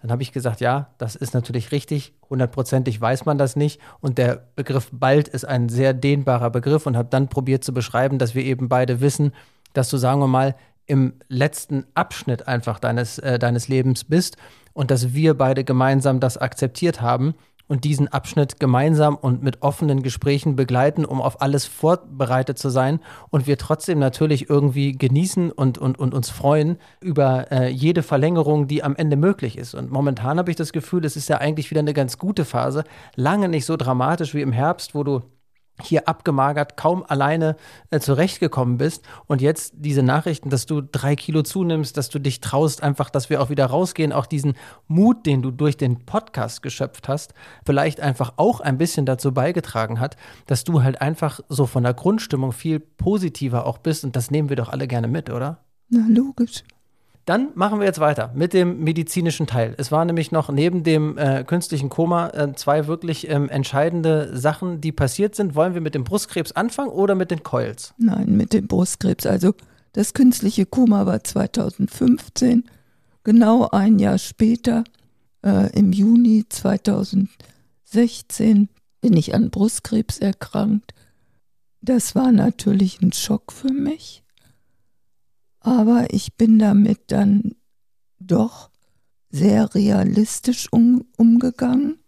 Dann 0.00 0.12
habe 0.12 0.22
ich 0.22 0.32
gesagt, 0.32 0.60
ja, 0.60 0.90
das 0.98 1.16
ist 1.16 1.34
natürlich 1.34 1.72
richtig, 1.72 2.12
hundertprozentig 2.30 3.00
weiß 3.00 3.24
man 3.24 3.36
das 3.36 3.56
nicht. 3.56 3.80
Und 4.00 4.18
der 4.18 4.46
Begriff 4.54 4.90
bald 4.92 5.26
ist 5.28 5.44
ein 5.44 5.68
sehr 5.68 5.92
dehnbarer 5.92 6.50
Begriff 6.50 6.86
und 6.86 6.96
habe 6.96 7.08
dann 7.08 7.28
probiert 7.28 7.64
zu 7.64 7.74
beschreiben, 7.74 8.18
dass 8.18 8.34
wir 8.34 8.44
eben 8.44 8.68
beide 8.68 9.00
wissen, 9.00 9.32
dass 9.72 9.90
du, 9.90 9.96
sagen 9.96 10.20
wir 10.20 10.28
mal, 10.28 10.54
im 10.86 11.14
letzten 11.28 11.84
Abschnitt 11.94 12.48
einfach 12.48 12.78
deines, 12.78 13.18
äh, 13.18 13.38
deines 13.38 13.68
Lebens 13.68 14.04
bist 14.04 14.36
und 14.72 14.90
dass 14.90 15.12
wir 15.12 15.34
beide 15.34 15.64
gemeinsam 15.64 16.20
das 16.20 16.38
akzeptiert 16.38 17.00
haben 17.00 17.34
und 17.68 17.84
diesen 17.84 18.08
Abschnitt 18.08 18.58
gemeinsam 18.58 19.14
und 19.14 19.42
mit 19.42 19.62
offenen 19.62 20.02
Gesprächen 20.02 20.56
begleiten, 20.56 21.04
um 21.04 21.20
auf 21.20 21.40
alles 21.40 21.66
vorbereitet 21.66 22.58
zu 22.58 22.70
sein 22.70 23.00
und 23.30 23.46
wir 23.46 23.58
trotzdem 23.58 23.98
natürlich 23.98 24.50
irgendwie 24.50 24.92
genießen 24.92 25.52
und, 25.52 25.78
und, 25.78 25.98
und 25.98 26.14
uns 26.14 26.30
freuen 26.30 26.78
über 27.00 27.52
äh, 27.52 27.68
jede 27.68 28.02
Verlängerung, 28.02 28.66
die 28.66 28.82
am 28.82 28.96
Ende 28.96 29.16
möglich 29.16 29.56
ist. 29.56 29.74
Und 29.74 29.90
momentan 29.90 30.38
habe 30.38 30.50
ich 30.50 30.56
das 30.56 30.72
Gefühl, 30.72 31.04
es 31.04 31.16
ist 31.16 31.28
ja 31.28 31.38
eigentlich 31.38 31.70
wieder 31.70 31.80
eine 31.80 31.94
ganz 31.94 32.18
gute 32.18 32.44
Phase, 32.44 32.84
lange 33.14 33.48
nicht 33.48 33.66
so 33.66 33.76
dramatisch 33.76 34.34
wie 34.34 34.42
im 34.42 34.52
Herbst, 34.52 34.94
wo 34.94 35.04
du 35.04 35.22
hier 35.82 36.08
abgemagert, 36.08 36.76
kaum 36.76 37.04
alleine 37.06 37.56
äh, 37.90 38.00
zurechtgekommen 38.00 38.78
bist 38.78 39.04
und 39.26 39.40
jetzt 39.40 39.74
diese 39.76 40.02
Nachrichten, 40.02 40.50
dass 40.50 40.66
du 40.66 40.80
drei 40.80 41.16
Kilo 41.16 41.42
zunimmst, 41.42 41.96
dass 41.96 42.08
du 42.08 42.18
dich 42.18 42.40
traust, 42.40 42.82
einfach, 42.82 43.10
dass 43.10 43.30
wir 43.30 43.40
auch 43.40 43.50
wieder 43.50 43.66
rausgehen, 43.66 44.12
auch 44.12 44.26
diesen 44.26 44.54
Mut, 44.86 45.26
den 45.26 45.42
du 45.42 45.50
durch 45.50 45.76
den 45.76 46.04
Podcast 46.04 46.62
geschöpft 46.62 47.08
hast, 47.08 47.34
vielleicht 47.64 48.00
einfach 48.00 48.34
auch 48.36 48.60
ein 48.60 48.78
bisschen 48.78 49.06
dazu 49.06 49.32
beigetragen 49.32 50.00
hat, 50.00 50.16
dass 50.46 50.64
du 50.64 50.82
halt 50.82 51.00
einfach 51.00 51.40
so 51.48 51.66
von 51.66 51.82
der 51.82 51.94
Grundstimmung 51.94 52.52
viel 52.52 52.80
positiver 52.80 53.66
auch 53.66 53.78
bist 53.78 54.04
und 54.04 54.16
das 54.16 54.30
nehmen 54.30 54.48
wir 54.48 54.56
doch 54.56 54.68
alle 54.68 54.88
gerne 54.88 55.08
mit, 55.08 55.30
oder? 55.30 55.58
Na, 55.90 56.06
logisch. 56.08 56.64
Dann 57.28 57.50
machen 57.54 57.78
wir 57.78 57.84
jetzt 57.84 58.00
weiter 58.00 58.32
mit 58.34 58.54
dem 58.54 58.82
medizinischen 58.82 59.46
Teil. 59.46 59.74
Es 59.76 59.92
war 59.92 60.06
nämlich 60.06 60.32
noch 60.32 60.48
neben 60.48 60.82
dem 60.82 61.18
äh, 61.18 61.44
künstlichen 61.44 61.90
Koma 61.90 62.28
äh, 62.28 62.54
zwei 62.54 62.86
wirklich 62.86 63.28
ähm, 63.28 63.50
entscheidende 63.50 64.34
Sachen, 64.34 64.80
die 64.80 64.92
passiert 64.92 65.34
sind. 65.34 65.54
Wollen 65.54 65.74
wir 65.74 65.82
mit 65.82 65.94
dem 65.94 66.04
Brustkrebs 66.04 66.52
anfangen 66.52 66.88
oder 66.88 67.14
mit 67.14 67.30
den 67.30 67.42
Coils? 67.42 67.92
Nein, 67.98 68.34
mit 68.34 68.54
dem 68.54 68.66
Brustkrebs. 68.66 69.26
Also 69.26 69.52
das 69.92 70.14
künstliche 70.14 70.64
Koma 70.64 71.04
war 71.04 71.22
2015. 71.22 72.64
Genau 73.24 73.68
ein 73.68 73.98
Jahr 73.98 74.16
später, 74.16 74.84
äh, 75.44 75.70
im 75.78 75.92
Juni 75.92 76.46
2016, 76.48 78.70
bin 79.02 79.16
ich 79.18 79.34
an 79.34 79.50
Brustkrebs 79.50 80.18
erkrankt. 80.18 80.94
Das 81.82 82.14
war 82.14 82.32
natürlich 82.32 83.02
ein 83.02 83.12
Schock 83.12 83.52
für 83.52 83.70
mich. 83.70 84.22
Aber 85.60 86.12
ich 86.12 86.34
bin 86.34 86.58
damit 86.58 87.00
dann 87.08 87.54
doch 88.18 88.70
sehr 89.30 89.74
realistisch 89.74 90.72
um, 90.72 91.04
umgegangen. 91.16 91.98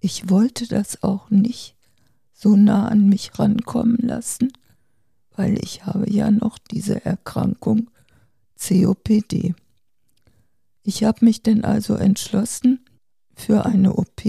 Ich 0.00 0.30
wollte 0.30 0.66
das 0.66 1.02
auch 1.02 1.30
nicht 1.30 1.76
so 2.32 2.56
nah 2.56 2.88
an 2.88 3.08
mich 3.08 3.38
rankommen 3.38 3.98
lassen, 3.98 4.52
weil 5.34 5.58
ich 5.62 5.86
habe 5.86 6.10
ja 6.10 6.30
noch 6.30 6.58
diese 6.58 7.04
Erkrankung 7.04 7.90
COPD. 8.58 9.54
Ich 10.82 11.04
habe 11.04 11.24
mich 11.24 11.42
denn 11.42 11.64
also 11.64 11.94
entschlossen 11.94 12.84
für 13.34 13.66
eine 13.66 13.94
OP. 13.94 14.22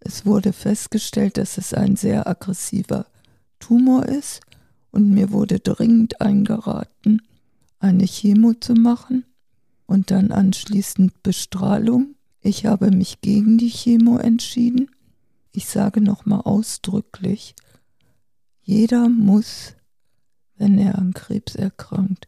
Es 0.00 0.24
wurde 0.24 0.52
festgestellt, 0.52 1.36
dass 1.36 1.58
es 1.58 1.74
ein 1.74 1.96
sehr 1.96 2.26
aggressiver 2.26 3.06
Tumor 3.58 4.06
ist 4.06 4.40
und 4.90 5.10
mir 5.10 5.32
wurde 5.32 5.58
dringend 5.58 6.20
eingeraten, 6.20 7.22
eine 7.78 8.04
Chemo 8.04 8.54
zu 8.54 8.74
machen 8.74 9.24
und 9.86 10.10
dann 10.10 10.32
anschließend 10.32 11.22
Bestrahlung. 11.22 12.14
Ich 12.40 12.66
habe 12.66 12.90
mich 12.90 13.20
gegen 13.20 13.58
die 13.58 13.70
Chemo 13.70 14.18
entschieden. 14.18 14.90
Ich 15.52 15.66
sage 15.66 16.00
nochmal 16.00 16.42
ausdrücklich, 16.42 17.54
jeder 18.62 19.08
muss, 19.08 19.74
wenn 20.56 20.78
er 20.78 20.98
an 20.98 21.14
Krebs 21.14 21.54
erkrankt, 21.54 22.26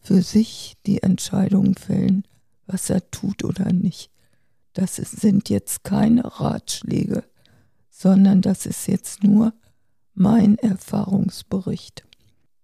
für 0.00 0.22
sich 0.22 0.76
die 0.86 1.02
Entscheidung 1.02 1.74
fällen, 1.74 2.24
was 2.66 2.90
er 2.90 3.10
tut 3.10 3.44
oder 3.44 3.72
nicht. 3.72 4.10
Das 4.72 4.96
sind 4.96 5.50
jetzt 5.50 5.84
keine 5.84 6.24
Ratschläge, 6.24 7.24
sondern 7.90 8.40
das 8.40 8.66
ist 8.66 8.88
jetzt 8.88 9.22
nur 9.22 9.52
mein 10.14 10.56
Erfahrungsbericht. 10.58 12.04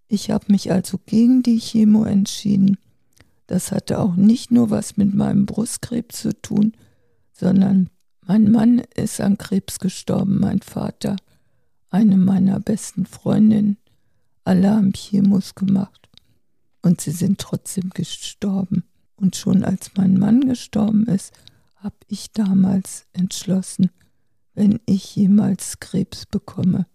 Ich 0.09 0.31
habe 0.31 0.47
mich 0.49 0.73
also 0.73 0.99
gegen 1.05 1.43
die 1.43 1.59
Chemo 1.59 2.05
entschieden. 2.05 2.79
Das 3.47 3.73
hatte 3.73 3.99
auch 3.99 4.17
nicht 4.17 4.51
nur 4.51 4.71
was 4.71 4.97
mit 4.97 5.15
meinem 5.15 5.47
Brustkrebs 5.47 6.23
zu 6.23 6.41
tun, 6.41 6.73
sondern 7.33 7.91
mein 8.27 8.51
Mann 8.51 8.83
ist 8.95 9.21
an 9.21 9.39
Krebs 9.39 9.79
gestorben, 9.79 10.41
mein 10.41 10.61
Vater, 10.61 11.17
eine 11.91 12.17
meiner 12.17 12.61
besten 12.61 13.07
Freundinnen. 13.07 13.79
Alle 14.45 14.71
haben 14.71 14.93
Chemos 14.93 15.55
gemacht 15.55 16.09
und 16.83 17.01
sie 17.01 17.11
sind 17.11 17.39
trotzdem 17.39 17.91
gestorben. 17.91 18.85
Und 19.17 19.37
schon 19.37 19.65
als 19.65 19.91
mein 19.97 20.19
Mann 20.19 20.43
gestorben 20.43 21.07
ist, 21.07 21.33
habe 21.77 21.97
ich 22.07 22.33
damals 22.33 23.07
entschlossen, 23.13 23.91
wenn 24.55 24.81
ich 24.87 25.17
jemals 25.17 25.81
Krebs 25.81 26.27
bekomme, 26.27 26.87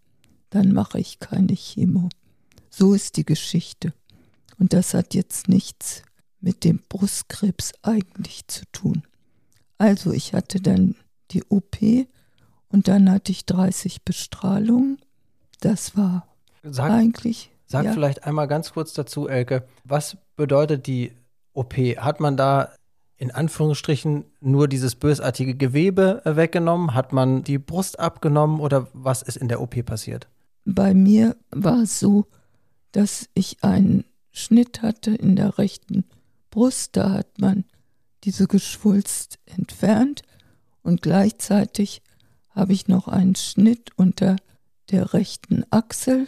dann 0.50 0.72
mache 0.72 1.00
ich 1.00 1.20
keine 1.20 1.56
Chemo. 1.56 2.10
So 2.76 2.96
ist 2.96 3.18
die 3.18 3.26
Geschichte. 3.26 3.94
Und 4.58 4.74
das 4.74 4.96
hat 4.96 5.14
jetzt 5.14 5.48
nichts 5.48 6.02
mit 6.40 6.64
dem 6.64 6.80
Brustkrebs 6.90 7.74
eigentlich 7.84 8.48
zu 8.48 8.64
tun. 8.72 9.04
Also 9.78 10.12
ich 10.12 10.34
hatte 10.34 10.60
dann 10.60 10.96
die 11.30 11.44
OP 11.50 11.78
und 12.70 12.88
dann 12.88 13.12
hatte 13.12 13.32
ich 13.32 13.46
30 13.46 14.04
Bestrahlungen. 14.04 14.98
Das 15.60 15.96
war 15.96 16.28
sag, 16.64 16.90
eigentlich. 16.90 17.52
Sag 17.68 17.86
ja. 17.86 17.94
vielleicht 17.94 18.24
einmal 18.24 18.48
ganz 18.48 18.74
kurz 18.74 18.94
dazu, 18.94 19.28
Elke, 19.28 19.68
was 19.84 20.18
bedeutet 20.36 20.88
die 20.88 21.14
OP? 21.54 21.76
Hat 21.76 22.20
man 22.20 22.38
da 22.38 22.74
in 23.18 23.30
Anführungsstrichen 23.30 24.26
nur 24.42 24.68
dieses 24.68 24.96
bösartige 24.96 25.54
Gewebe 25.54 26.24
weggenommen? 26.26 26.96
Hat 26.96 27.14
man 27.14 27.44
die 27.44 27.60
Brust 27.60 28.00
abgenommen 28.00 28.60
oder 28.60 28.88
was 28.94 29.22
ist 29.22 29.38
in 29.38 29.48
der 29.48 29.62
OP 29.62 29.86
passiert? 29.86 30.28
Bei 30.66 30.96
mir 30.96 31.36
war 31.52 31.84
es 31.84 32.00
so, 32.00 32.26
dass 32.94 33.28
ich 33.34 33.64
einen 33.64 34.06
Schnitt 34.32 34.82
hatte 34.82 35.14
in 35.14 35.36
der 35.36 35.58
rechten 35.58 36.06
Brust. 36.50 36.96
Da 36.96 37.12
hat 37.12 37.40
man 37.40 37.66
diese 38.24 38.48
Geschwulst 38.48 39.40
entfernt 39.46 40.22
und 40.82 41.02
gleichzeitig 41.02 42.02
habe 42.50 42.74
ich 42.74 42.88
noch 42.88 43.08
einen 43.08 43.36
Schnitt 43.36 43.90
unter 43.98 44.38
der 44.92 45.14
rechten 45.14 45.66
Achsel. 45.72 46.28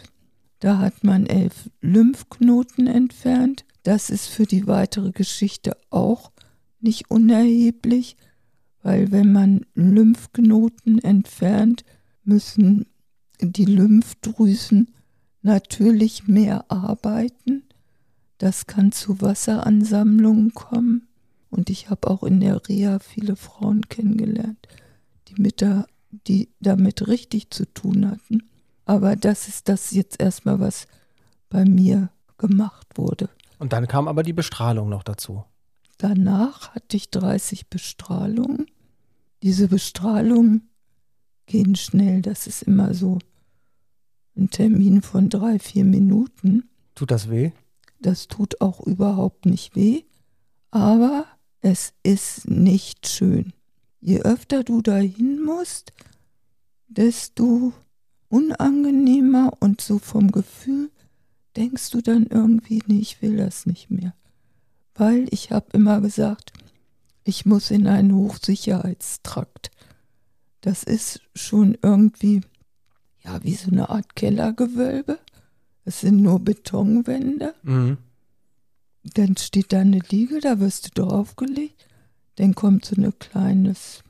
Da 0.59 0.79
hat 0.79 1.03
man 1.03 1.25
elf 1.27 1.69
Lymphknoten 1.81 2.87
entfernt. 2.87 3.65
Das 3.83 4.09
ist 4.09 4.27
für 4.27 4.45
die 4.45 4.67
weitere 4.67 5.11
Geschichte 5.11 5.77
auch 5.91 6.31
nicht 6.79 7.09
unerheblich, 7.11 8.17
weil 8.81 9.11
wenn 9.11 9.31
man 9.31 9.65
Lymphknoten 9.75 10.99
entfernt, 10.99 11.83
müssen 12.23 12.87
die 13.39 13.65
Lymphdrüsen 13.65 14.94
natürlich 15.45 16.27
mehr 16.27 16.65
arbeiten. 16.69 17.63
Das 18.37 18.67
kann 18.67 18.91
zu 18.91 19.21
Wasseransammlungen 19.21 20.53
kommen. 20.53 21.07
Und 21.49 21.69
ich 21.69 21.89
habe 21.89 22.09
auch 22.09 22.23
in 22.23 22.41
der 22.41 22.67
Reha 22.67 22.99
viele 22.99 23.37
Frauen 23.37 23.87
kennengelernt, 23.87 24.67
die, 25.27 25.41
mit 25.41 25.61
da, 25.61 25.85
die 26.11 26.49
damit 26.59 27.07
richtig 27.07 27.51
zu 27.51 27.71
tun 27.71 28.09
hatten. 28.09 28.43
Aber 28.83 29.15
das 29.15 29.47
ist 29.47 29.69
das 29.69 29.91
jetzt 29.91 30.19
erstmal, 30.19 30.59
was 30.59 30.87
bei 31.49 31.63
mir 31.63 32.09
gemacht 32.37 32.87
wurde. 32.95 33.29
Und 33.57 33.71
dann 33.71 33.87
kam 33.87 34.07
aber 34.09 34.23
die 34.23 34.33
Bestrahlung 34.33 34.89
noch 34.89 35.03
dazu. 35.03 35.45
Danach 35.97 36.75
hatte 36.75 36.97
ich 36.97 37.09
30 37.09 37.69
Bestrahlungen. 37.69 38.65
Diese 39.43 39.69
Bestrahlungen 39.69 40.69
gehen 41.45 41.75
schnell, 41.75 42.21
das 42.21 42.47
ist 42.47 42.63
immer 42.63 42.93
so 42.93 43.19
ein 44.35 44.49
Termin 44.49 45.01
von 45.01 45.29
drei, 45.29 45.59
vier 45.59 45.85
Minuten. 45.85 46.69
Tut 46.93 47.11
das 47.11 47.29
weh? 47.29 47.51
Das 47.99 48.27
tut 48.27 48.61
auch 48.61 48.81
überhaupt 48.81 49.45
nicht 49.45 49.75
weh, 49.75 50.03
aber 50.71 51.25
es 51.61 51.93
ist 52.03 52.47
nicht 52.49 53.07
schön. 53.07 53.53
Je 53.99 54.21
öfter 54.21 54.63
du 54.63 54.81
dahin 54.81 55.41
musst, 55.41 55.93
desto 56.87 57.73
unangenehmer 58.29 59.53
und 59.59 59.81
so 59.81 59.97
vom 59.97 60.31
Gefühl 60.31 60.91
denkst 61.55 61.89
du 61.91 62.01
dann 62.01 62.27
irgendwie, 62.27 62.83
nee, 62.85 62.99
ich 62.99 63.21
will 63.21 63.37
das 63.37 63.65
nicht 63.65 63.89
mehr. 63.89 64.13
Weil 64.93 65.27
ich 65.31 65.51
habe 65.51 65.67
immer 65.73 66.01
gesagt, 66.01 66.51
ich 67.23 67.45
muss 67.45 67.71
in 67.71 67.87
einen 67.87 68.13
Hochsicherheitstrakt. 68.13 69.71
Das 70.61 70.83
ist 70.83 71.21
schon 71.33 71.77
irgendwie 71.81 72.41
ja, 73.25 73.43
wie 73.43 73.55
so 73.55 73.71
eine 73.71 73.89
Art 73.89 74.15
Kellergewölbe. 74.15 75.19
Es 75.83 76.01
sind 76.01 76.21
nur 76.21 76.39
Betonwände. 76.39 77.53
Mhm. 77.63 77.97
Dann 79.03 79.37
steht 79.37 79.73
da 79.73 79.79
eine 79.79 79.99
Liege, 80.09 80.39
da 80.39 80.59
wirst 80.59 80.97
du 80.97 81.03
draufgelegt. 81.03 81.87
Dann 82.35 82.55
kommt 82.55 82.85
so 82.85 82.95
ein 82.95 83.17
kleines 83.19 84.03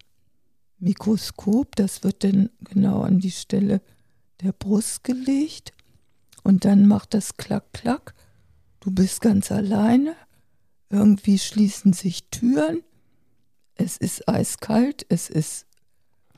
Mikroskop, 0.79 1.75
das 1.75 2.03
wird 2.03 2.23
dann 2.23 2.49
genau 2.59 3.01
an 3.01 3.19
die 3.19 3.31
Stelle 3.31 3.81
der 4.41 4.51
Brust 4.51 5.03
gelegt. 5.03 5.73
Und 6.43 6.65
dann 6.65 6.87
macht 6.87 7.13
das 7.13 7.37
Klack, 7.37 7.73
Klack. 7.73 8.13
Du 8.79 8.91
bist 8.91 9.21
ganz 9.21 9.51
alleine. 9.51 10.15
Irgendwie 10.89 11.39
schließen 11.39 11.93
sich 11.93 12.29
Türen. 12.29 12.83
Es 13.75 13.97
ist 13.97 14.29
eiskalt, 14.29 15.05
es 15.09 15.29
ist. 15.29 15.65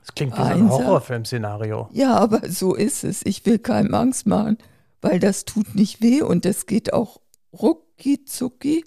Das 0.08 0.14
klingt 0.14 0.32
wie 0.32 0.42
so 0.42 0.42
ein. 0.42 0.68
Horrorfilm-Szenario. 0.70 1.88
Ja, 1.92 2.16
aber 2.16 2.50
so 2.50 2.74
ist 2.74 3.04
es. 3.04 3.24
Ich 3.24 3.44
will 3.44 3.58
keinem 3.58 3.94
Angst 3.94 4.26
machen, 4.26 4.58
weil 5.02 5.20
das 5.20 5.44
tut 5.44 5.74
nicht 5.74 6.02
weh 6.02 6.22
und 6.22 6.46
es 6.46 6.66
geht 6.66 6.92
auch 6.92 7.20
rucki 7.52 8.24
zucki. 8.24 8.84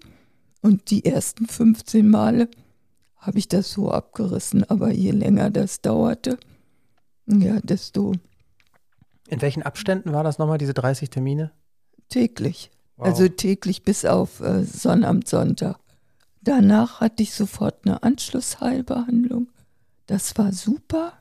Und 0.61 0.89
die 0.89 1.05
ersten 1.05 1.47
15 1.47 2.09
Male 2.09 2.49
habe 3.17 3.37
ich 3.37 3.47
das 3.47 3.71
so 3.71 3.91
abgerissen, 3.91 4.63
aber 4.69 4.91
je 4.91 5.11
länger 5.11 5.49
das 5.51 5.81
dauerte, 5.81 6.37
ja, 7.27 7.59
desto 7.61 8.13
In 9.27 9.41
welchen 9.41 9.63
Abständen 9.63 10.11
war 10.11 10.23
das 10.23 10.37
nochmal, 10.37 10.57
diese 10.57 10.73
30 10.73 11.09
Termine? 11.09 11.51
täglich. 12.09 12.69
Wow. 12.97 13.07
Also 13.07 13.27
täglich 13.27 13.83
bis 13.83 14.05
auf 14.05 14.41
äh, 14.41 14.63
Sonnabend, 14.63 15.27
Sonntag. 15.27 15.79
Danach 16.41 16.99
hatte 17.01 17.23
ich 17.23 17.33
sofort 17.33 17.85
eine 17.85 18.03
Anschlussheilbehandlung. 18.03 19.47
Das 20.11 20.37
war 20.37 20.51
super. 20.51 21.13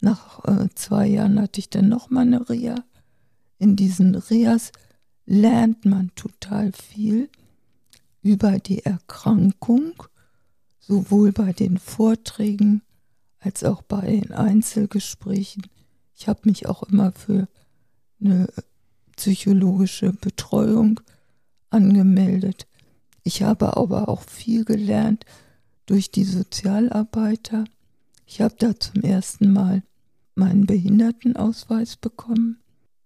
Nach 0.00 0.44
äh, 0.46 0.68
zwei 0.74 1.06
Jahren 1.06 1.40
hatte 1.40 1.60
ich 1.60 1.70
dann 1.70 1.88
nochmal 1.88 2.26
eine 2.26 2.50
Reha. 2.50 2.74
In 3.58 3.76
diesen 3.76 4.16
Reas 4.16 4.72
lernt 5.26 5.84
man 5.84 6.12
total 6.16 6.72
viel 6.72 7.30
über 8.20 8.58
die 8.58 8.84
Erkrankung, 8.84 9.92
sowohl 10.80 11.30
bei 11.30 11.52
den 11.52 11.78
Vorträgen 11.78 12.82
als 13.38 13.62
auch 13.62 13.82
bei 13.82 14.00
den 14.00 14.32
Einzelgesprächen. 14.32 15.68
Ich 16.16 16.26
habe 16.26 16.40
mich 16.46 16.66
auch 16.66 16.82
immer 16.82 17.12
für 17.12 17.46
eine 18.20 18.48
psychologische 19.16 20.12
Betreuung 20.12 20.98
angemeldet. 21.70 22.66
Ich 23.22 23.44
habe 23.44 23.76
aber 23.76 24.08
auch 24.08 24.22
viel 24.22 24.64
gelernt 24.64 25.24
durch 25.86 26.10
die 26.10 26.24
Sozialarbeiter. 26.24 27.66
Ich 28.26 28.40
habe 28.40 28.54
da 28.58 28.78
zum 28.78 29.02
ersten 29.02 29.52
Mal 29.52 29.82
meinen 30.34 30.66
Behindertenausweis 30.66 31.96
bekommen. 31.96 32.60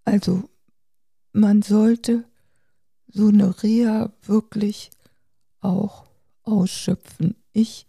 Also 0.04 0.48
man 1.32 1.62
sollte 1.62 2.24
so 3.08 3.28
eine 3.28 3.62
Reha 3.62 4.12
wirklich 4.22 4.90
auch 5.60 6.04
ausschöpfen. 6.42 7.36
Ich 7.52 7.86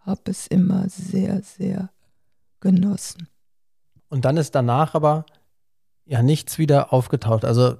habe 0.00 0.30
es 0.30 0.46
immer 0.46 0.88
sehr, 0.88 1.42
sehr 1.42 1.90
genossen. 2.60 3.28
Und 4.08 4.24
dann 4.24 4.36
ist 4.36 4.54
danach 4.54 4.94
aber 4.94 5.24
ja 6.04 6.22
nichts 6.22 6.58
wieder 6.58 6.92
aufgetaucht. 6.92 7.44
Also 7.44 7.76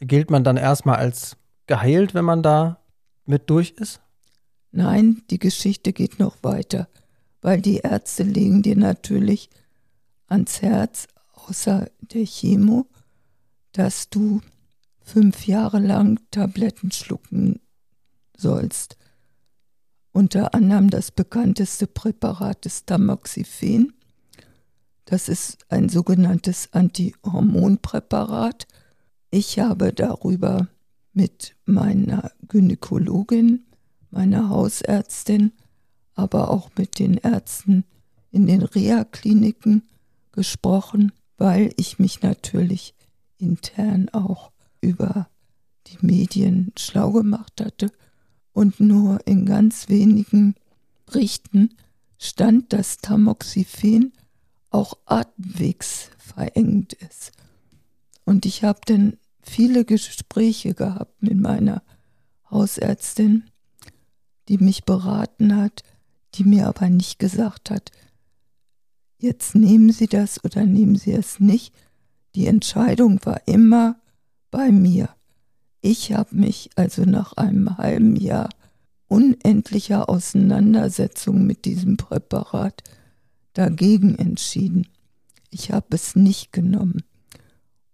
gilt 0.00 0.30
man 0.30 0.44
dann 0.44 0.56
erstmal 0.56 0.96
als 0.96 1.36
geheilt, 1.66 2.14
wenn 2.14 2.24
man 2.24 2.42
da 2.42 2.80
mit 3.24 3.48
durch 3.50 3.70
ist? 3.70 4.00
Nein, 4.70 5.22
die 5.30 5.38
Geschichte 5.38 5.92
geht 5.92 6.18
noch 6.18 6.36
weiter, 6.42 6.88
weil 7.44 7.60
die 7.60 7.76
Ärzte 7.76 8.22
legen 8.22 8.62
dir 8.62 8.74
natürlich 8.74 9.50
ans 10.28 10.62
Herz, 10.62 11.06
außer 11.34 11.90
der 12.00 12.24
Chemo, 12.24 12.86
dass 13.72 14.08
du 14.08 14.40
fünf 15.02 15.46
Jahre 15.46 15.78
lang 15.78 16.18
Tabletten 16.30 16.90
schlucken 16.90 17.60
sollst. 18.34 18.96
Unter 20.10 20.54
anderem 20.54 20.88
das 20.88 21.10
bekannteste 21.10 21.86
Präparat 21.86 22.64
ist 22.64 22.86
Tamoxifen. 22.86 23.92
Das 25.04 25.28
ist 25.28 25.58
ein 25.68 25.90
sogenanntes 25.90 26.72
Antihormonpräparat. 26.72 28.66
Ich 29.30 29.58
habe 29.58 29.92
darüber 29.92 30.68
mit 31.12 31.56
meiner 31.66 32.32
Gynäkologin, 32.48 33.66
meiner 34.10 34.48
Hausärztin, 34.48 35.52
aber 36.14 36.50
auch 36.50 36.70
mit 36.76 36.98
den 36.98 37.16
Ärzten 37.18 37.84
in 38.30 38.46
den 38.46 38.62
Reha-Kliniken 38.62 39.82
gesprochen, 40.32 41.12
weil 41.36 41.72
ich 41.76 41.98
mich 41.98 42.22
natürlich 42.22 42.94
intern 43.38 44.08
auch 44.10 44.52
über 44.80 45.28
die 45.86 45.98
Medien 46.00 46.72
schlau 46.76 47.12
gemacht 47.12 47.60
hatte 47.60 47.92
und 48.52 48.80
nur 48.80 49.26
in 49.26 49.44
ganz 49.46 49.88
wenigen 49.88 50.54
Berichten 51.06 51.70
stand, 52.18 52.72
dass 52.72 52.98
Tamoxifen 52.98 54.12
auch 54.70 54.94
atemwegsverengend 55.06 56.94
ist. 56.94 57.32
Und 58.24 58.46
ich 58.46 58.64
habe 58.64 58.80
dann 58.86 59.18
viele 59.40 59.84
Gespräche 59.84 60.74
gehabt 60.74 61.22
mit 61.22 61.38
meiner 61.38 61.82
Hausärztin, 62.50 63.44
die 64.48 64.58
mich 64.58 64.84
beraten 64.84 65.56
hat, 65.56 65.82
die 66.34 66.44
mir 66.44 66.68
aber 66.68 66.90
nicht 66.90 67.18
gesagt 67.18 67.70
hat, 67.70 67.90
jetzt 69.18 69.54
nehmen 69.54 69.92
Sie 69.92 70.06
das 70.06 70.42
oder 70.44 70.66
nehmen 70.66 70.96
Sie 70.96 71.12
es 71.12 71.40
nicht. 71.40 71.74
Die 72.34 72.46
Entscheidung 72.46 73.24
war 73.24 73.40
immer 73.46 73.96
bei 74.50 74.70
mir. 74.70 75.08
Ich 75.80 76.12
habe 76.12 76.34
mich 76.34 76.70
also 76.76 77.04
nach 77.04 77.34
einem 77.34 77.78
halben 77.78 78.16
Jahr 78.16 78.48
unendlicher 79.08 80.08
Auseinandersetzung 80.08 81.46
mit 81.46 81.64
diesem 81.64 81.96
Präparat 81.96 82.82
dagegen 83.52 84.16
entschieden. 84.16 84.88
Ich 85.50 85.70
habe 85.70 85.86
es 85.90 86.16
nicht 86.16 86.52
genommen. 86.52 87.04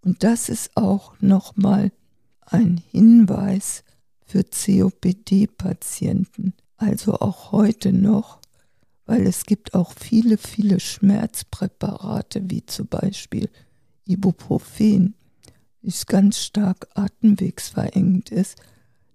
Und 0.03 0.23
das 0.23 0.49
ist 0.49 0.75
auch 0.75 1.13
nochmal 1.19 1.91
ein 2.41 2.81
Hinweis 2.91 3.83
für 4.25 4.43
COPD-Patienten, 4.43 6.53
also 6.81 7.19
auch 7.19 7.51
heute 7.51 7.93
noch, 7.93 8.39
weil 9.05 9.27
es 9.27 9.45
gibt 9.45 9.73
auch 9.75 9.93
viele, 9.93 10.37
viele 10.37 10.79
Schmerzpräparate, 10.79 12.41
wie 12.49 12.65
zum 12.65 12.87
Beispiel 12.87 13.49
Ibuprofen, 14.05 15.15
das 15.83 16.05
ganz 16.05 16.39
stark 16.39 16.87
atemwegsverengend 16.95 18.31
ist, 18.31 18.59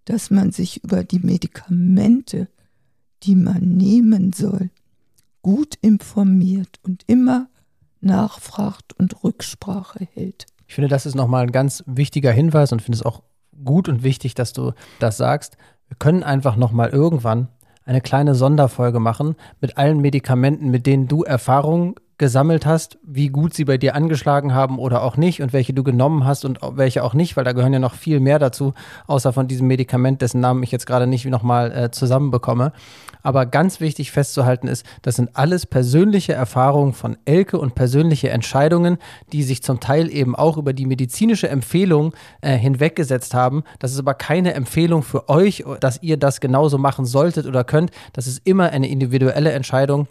dass 0.04 0.30
man 0.30 0.52
sich 0.52 0.84
über 0.84 1.02
die 1.02 1.18
Medikamente, 1.18 2.48
die 3.24 3.34
man 3.34 3.76
nehmen 3.76 4.32
soll, 4.32 4.70
gut 5.42 5.74
informiert 5.80 6.78
und 6.82 7.02
immer 7.08 7.48
nachfragt 8.00 8.92
und 8.98 9.24
Rücksprache 9.24 10.06
hält. 10.12 10.46
Ich 10.68 10.74
finde, 10.74 10.88
das 10.88 11.06
ist 11.06 11.14
nochmal 11.14 11.44
ein 11.44 11.52
ganz 11.52 11.82
wichtiger 11.86 12.32
Hinweis 12.32 12.72
und 12.72 12.82
finde 12.82 12.96
es 12.96 13.04
auch 13.04 13.22
gut 13.64 13.88
und 13.88 14.02
wichtig, 14.02 14.34
dass 14.34 14.52
du 14.52 14.72
das 15.00 15.16
sagst. 15.16 15.56
Wir 15.88 15.96
können 15.96 16.22
einfach 16.22 16.56
nochmal 16.56 16.90
irgendwann 16.90 17.48
eine 17.86 18.00
kleine 18.00 18.34
Sonderfolge 18.34 19.00
machen 19.00 19.36
mit 19.60 19.78
allen 19.78 20.00
Medikamenten, 20.00 20.70
mit 20.70 20.86
denen 20.86 21.08
du 21.08 21.22
Erfahrung 21.22 21.98
gesammelt 22.18 22.64
hast, 22.64 22.98
wie 23.02 23.28
gut 23.28 23.52
sie 23.52 23.66
bei 23.66 23.76
dir 23.76 23.94
angeschlagen 23.94 24.54
haben 24.54 24.78
oder 24.78 25.02
auch 25.02 25.16
nicht 25.16 25.42
und 25.42 25.52
welche 25.52 25.74
du 25.74 25.84
genommen 25.84 26.24
hast 26.24 26.44
und 26.44 26.58
welche 26.62 27.04
auch 27.04 27.14
nicht, 27.14 27.36
weil 27.36 27.44
da 27.44 27.52
gehören 27.52 27.74
ja 27.74 27.78
noch 27.78 27.94
viel 27.94 28.20
mehr 28.20 28.38
dazu, 28.38 28.72
außer 29.06 29.32
von 29.32 29.48
diesem 29.48 29.66
Medikament, 29.66 30.22
dessen 30.22 30.40
Namen 30.40 30.62
ich 30.62 30.72
jetzt 30.72 30.86
gerade 30.86 31.06
nicht 31.06 31.26
nochmal 31.26 31.72
äh, 31.72 31.90
zusammenbekomme. 31.90 32.72
Aber 33.26 33.44
ganz 33.44 33.80
wichtig 33.80 34.12
festzuhalten 34.12 34.68
ist, 34.68 34.86
das 35.02 35.16
sind 35.16 35.30
alles 35.34 35.66
persönliche 35.66 36.32
Erfahrungen 36.32 36.92
von 36.92 37.16
Elke 37.24 37.58
und 37.58 37.74
persönliche 37.74 38.30
Entscheidungen, 38.30 38.98
die 39.32 39.42
sich 39.42 39.64
zum 39.64 39.80
Teil 39.80 40.08
eben 40.14 40.36
auch 40.36 40.56
über 40.56 40.72
die 40.72 40.86
medizinische 40.86 41.48
Empfehlung 41.48 42.14
äh, 42.40 42.56
hinweggesetzt 42.56 43.34
haben. 43.34 43.64
Das 43.80 43.92
ist 43.92 43.98
aber 43.98 44.14
keine 44.14 44.54
Empfehlung 44.54 45.02
für 45.02 45.28
euch, 45.28 45.64
dass 45.80 46.00
ihr 46.04 46.18
das 46.18 46.38
genauso 46.38 46.78
machen 46.78 47.04
solltet 47.04 47.46
oder 47.46 47.64
könnt. 47.64 47.90
Das 48.12 48.28
ist 48.28 48.42
immer 48.44 48.70
eine 48.70 48.88
individuelle 48.88 49.50
Entscheidung. 49.50 50.06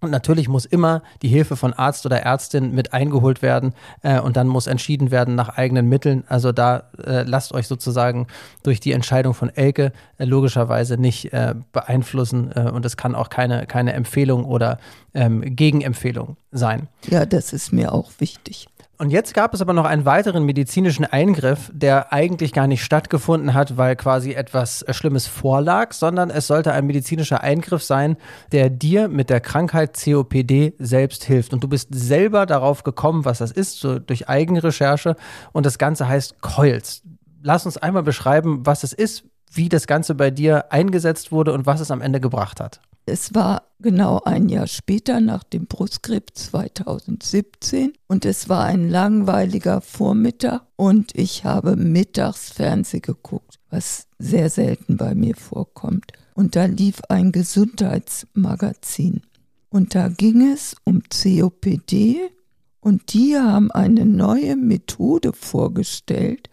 Und 0.00 0.10
natürlich 0.10 0.48
muss 0.48 0.66
immer 0.66 1.02
die 1.22 1.28
Hilfe 1.28 1.56
von 1.56 1.72
Arzt 1.72 2.04
oder 2.04 2.20
Ärztin 2.20 2.74
mit 2.74 2.92
eingeholt 2.92 3.40
werden 3.40 3.72
äh, 4.02 4.20
und 4.20 4.36
dann 4.36 4.48
muss 4.48 4.66
entschieden 4.66 5.10
werden 5.10 5.34
nach 5.34 5.56
eigenen 5.56 5.88
Mitteln. 5.88 6.24
Also 6.28 6.52
da 6.52 6.90
äh, 7.02 7.22
lasst 7.22 7.54
euch 7.54 7.66
sozusagen 7.66 8.26
durch 8.62 8.80
die 8.80 8.92
Entscheidung 8.92 9.32
von 9.32 9.48
Elke 9.48 9.92
äh, 10.18 10.24
logischerweise 10.26 10.98
nicht 10.98 11.32
äh, 11.32 11.54
beeinflussen 11.72 12.52
äh, 12.54 12.70
und 12.70 12.84
es 12.84 12.98
kann 12.98 13.14
auch 13.14 13.30
keine, 13.30 13.66
keine 13.66 13.94
Empfehlung 13.94 14.44
oder 14.44 14.78
ähm, 15.14 15.42
Gegenempfehlung 15.42 16.36
sein. 16.54 16.88
Ja, 17.08 17.26
das 17.26 17.52
ist 17.52 17.72
mir 17.72 17.92
auch 17.92 18.10
wichtig. 18.18 18.68
Und 18.96 19.10
jetzt 19.10 19.34
gab 19.34 19.52
es 19.54 19.60
aber 19.60 19.72
noch 19.72 19.86
einen 19.86 20.04
weiteren 20.04 20.44
medizinischen 20.44 21.04
Eingriff, 21.04 21.70
der 21.74 22.12
eigentlich 22.12 22.52
gar 22.52 22.68
nicht 22.68 22.84
stattgefunden 22.84 23.52
hat, 23.52 23.76
weil 23.76 23.96
quasi 23.96 24.32
etwas 24.32 24.84
Schlimmes 24.90 25.26
vorlag, 25.26 25.92
sondern 25.92 26.30
es 26.30 26.46
sollte 26.46 26.72
ein 26.72 26.86
medizinischer 26.86 27.42
Eingriff 27.42 27.82
sein, 27.82 28.16
der 28.52 28.70
dir 28.70 29.08
mit 29.08 29.30
der 29.30 29.40
Krankheit 29.40 29.98
COPD 30.00 30.74
selbst 30.78 31.24
hilft. 31.24 31.52
Und 31.52 31.64
du 31.64 31.68
bist 31.68 31.88
selber 31.92 32.46
darauf 32.46 32.84
gekommen, 32.84 33.24
was 33.24 33.38
das 33.38 33.50
ist, 33.50 33.80
so 33.80 33.98
durch 33.98 34.28
Eigenrecherche. 34.28 35.16
Und 35.52 35.66
das 35.66 35.78
Ganze 35.78 36.06
heißt 36.06 36.40
Coils. 36.40 37.02
Lass 37.42 37.66
uns 37.66 37.76
einmal 37.76 38.04
beschreiben, 38.04 38.64
was 38.64 38.84
es 38.84 38.92
ist, 38.92 39.24
wie 39.56 39.68
das 39.68 39.86
Ganze 39.86 40.14
bei 40.14 40.30
dir 40.30 40.72
eingesetzt 40.72 41.32
wurde 41.32 41.52
und 41.52 41.66
was 41.66 41.80
es 41.80 41.90
am 41.90 42.00
Ende 42.00 42.20
gebracht 42.20 42.60
hat. 42.60 42.80
Es 43.06 43.34
war 43.34 43.64
genau 43.80 44.22
ein 44.24 44.48
Jahr 44.48 44.66
später 44.66 45.20
nach 45.20 45.44
dem 45.44 45.66
Brustkrebs 45.66 46.50
2017 46.50 47.92
und 48.06 48.24
es 48.24 48.48
war 48.48 48.64
ein 48.64 48.88
langweiliger 48.88 49.82
Vormittag 49.82 50.62
und 50.76 51.12
ich 51.14 51.44
habe 51.44 51.76
mittags 51.76 52.50
Fernsehen 52.50 53.02
geguckt, 53.02 53.58
was 53.68 54.06
sehr 54.18 54.48
selten 54.48 54.96
bei 54.96 55.14
mir 55.14 55.36
vorkommt. 55.36 56.12
Und 56.32 56.56
da 56.56 56.64
lief 56.64 57.02
ein 57.10 57.30
Gesundheitsmagazin 57.30 59.20
und 59.68 59.94
da 59.94 60.08
ging 60.08 60.52
es 60.52 60.74
um 60.84 61.02
COPD 61.10 62.30
und 62.80 63.12
die 63.12 63.36
haben 63.36 63.70
eine 63.70 64.06
neue 64.06 64.56
Methode 64.56 65.34
vorgestellt, 65.34 66.48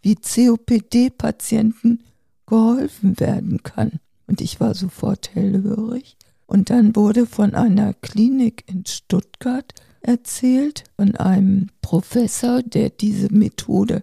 wie 0.00 0.14
COPD-Patienten 0.14 2.04
geholfen 2.48 3.20
werden 3.20 3.62
kann 3.62 4.00
und 4.26 4.40
ich 4.40 4.60
war 4.60 4.74
sofort 4.74 5.34
hellhörig. 5.34 6.16
Und 6.46 6.70
dann 6.70 6.96
wurde 6.96 7.26
von 7.26 7.54
einer 7.54 7.92
Klinik 7.92 8.64
in 8.66 8.86
Stuttgart 8.86 9.74
erzählt, 10.00 10.84
von 10.96 11.14
einem 11.16 11.68
Professor, 11.82 12.62
der 12.62 12.90
diese 12.90 13.32
Methode 13.32 14.02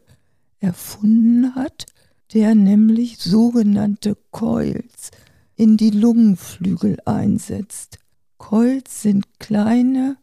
erfunden 0.60 1.55
hat, 1.55 1.86
der 2.34 2.53
nämlich 2.53 3.17
sogenannte 3.17 4.15
Coils 4.31 5.12
in 5.55 5.77
die 5.77 5.89
Lungenflügel 5.89 6.97
einsetzt. 7.05 7.99
Coils 8.38 9.01
sind 9.01 9.39
kleine, 9.39 10.17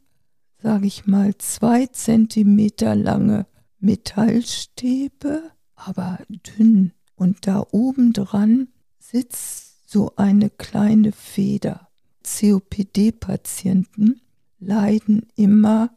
sage 0.62 0.87
ich 0.87 1.06
mal, 1.06 1.37
zwei 1.38 1.87
Zentimeter 1.87 2.94
lange 2.94 3.46
Metallstäbe, 3.80 5.42
aber 5.74 6.20
dünn. 6.28 6.92
Und 7.22 7.46
da 7.46 7.64
oben 7.70 8.12
dran 8.12 8.66
sitzt 8.98 9.88
so 9.88 10.16
eine 10.16 10.50
kleine 10.50 11.12
Feder. 11.12 11.87
COPD-Patienten 12.24 14.20
leiden 14.58 15.28
immer 15.37 15.96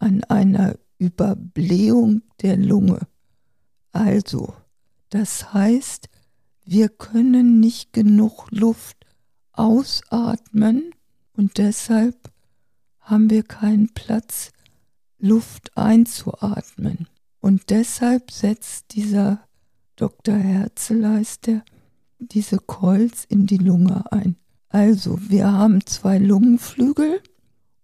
an 0.00 0.24
einer 0.24 0.76
Überblähung 0.98 2.22
der 2.42 2.56
Lunge. 2.56 3.06
Also, 3.92 4.52
das 5.08 5.54
heißt, 5.54 6.08
wir 6.64 6.88
können 6.88 7.60
nicht 7.60 7.92
genug 7.92 8.50
Luft 8.50 9.06
ausatmen 9.52 10.90
und 11.32 11.58
deshalb 11.58 12.28
haben 12.98 13.30
wir 13.30 13.44
keinen 13.44 13.94
Platz, 13.94 14.50
Luft 15.20 15.76
einzuatmen. 15.76 17.06
Und 17.38 17.70
deshalb 17.70 18.32
setzt 18.32 18.96
dieser 18.96 19.46
Dr. 20.00 20.34
Herzeleister 20.34 21.62
diese 22.18 22.56
Coils 22.56 23.26
in 23.28 23.46
die 23.46 23.58
Lunge 23.58 24.10
ein. 24.10 24.36
Also, 24.70 25.18
wir 25.28 25.52
haben 25.52 25.84
zwei 25.84 26.16
Lungenflügel 26.16 27.20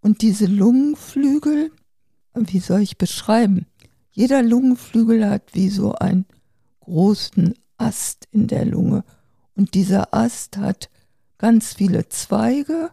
und 0.00 0.22
diese 0.22 0.46
Lungenflügel, 0.46 1.72
wie 2.34 2.60
soll 2.60 2.80
ich 2.80 2.96
beschreiben? 2.96 3.66
Jeder 4.10 4.42
Lungenflügel 4.42 5.28
hat 5.28 5.52
wie 5.52 5.68
so 5.68 5.92
einen 5.94 6.24
großen 6.80 7.52
Ast 7.76 8.26
in 8.30 8.46
der 8.46 8.64
Lunge 8.64 9.04
und 9.54 9.74
dieser 9.74 10.14
Ast 10.14 10.56
hat 10.56 10.88
ganz 11.36 11.74
viele 11.74 12.08
Zweige 12.08 12.92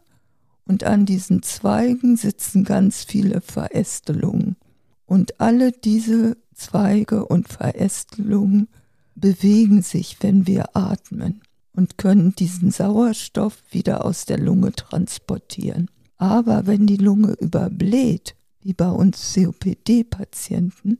und 0.65 0.83
an 0.83 1.05
diesen 1.05 1.43
Zweigen 1.43 2.17
sitzen 2.17 2.65
ganz 2.65 3.05
viele 3.05 3.39
Verästelungen. 3.39 4.57
Und 5.05 5.39
alle 5.39 5.71
diese 5.71 6.35
Zweige 6.53 7.25
und 7.25 7.47
Verästelungen 7.47 8.67
bewegen 9.15 9.81
sich, 9.81 10.17
wenn 10.21 10.47
wir 10.47 10.75
atmen 10.75 11.41
und 11.73 11.97
können 11.97 12.35
diesen 12.35 12.71
Sauerstoff 12.71 13.63
wieder 13.71 14.05
aus 14.05 14.25
der 14.25 14.37
Lunge 14.37 14.71
transportieren. 14.71 15.89
Aber 16.17 16.67
wenn 16.67 16.87
die 16.87 16.97
Lunge 16.97 17.33
überbläht, 17.33 18.35
wie 18.61 18.73
bei 18.73 18.89
uns 18.89 19.33
COPD-Patienten, 19.33 20.99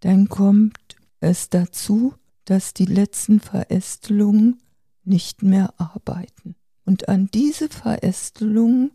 dann 0.00 0.28
kommt 0.28 0.96
es 1.20 1.48
dazu, 1.48 2.14
dass 2.44 2.74
die 2.74 2.86
letzten 2.86 3.40
Verästelungen 3.40 4.60
nicht 5.04 5.42
mehr 5.42 5.72
arbeiten. 5.78 6.56
Und 6.84 7.08
an 7.08 7.28
diese 7.32 7.68
Verästelungen 7.68 8.90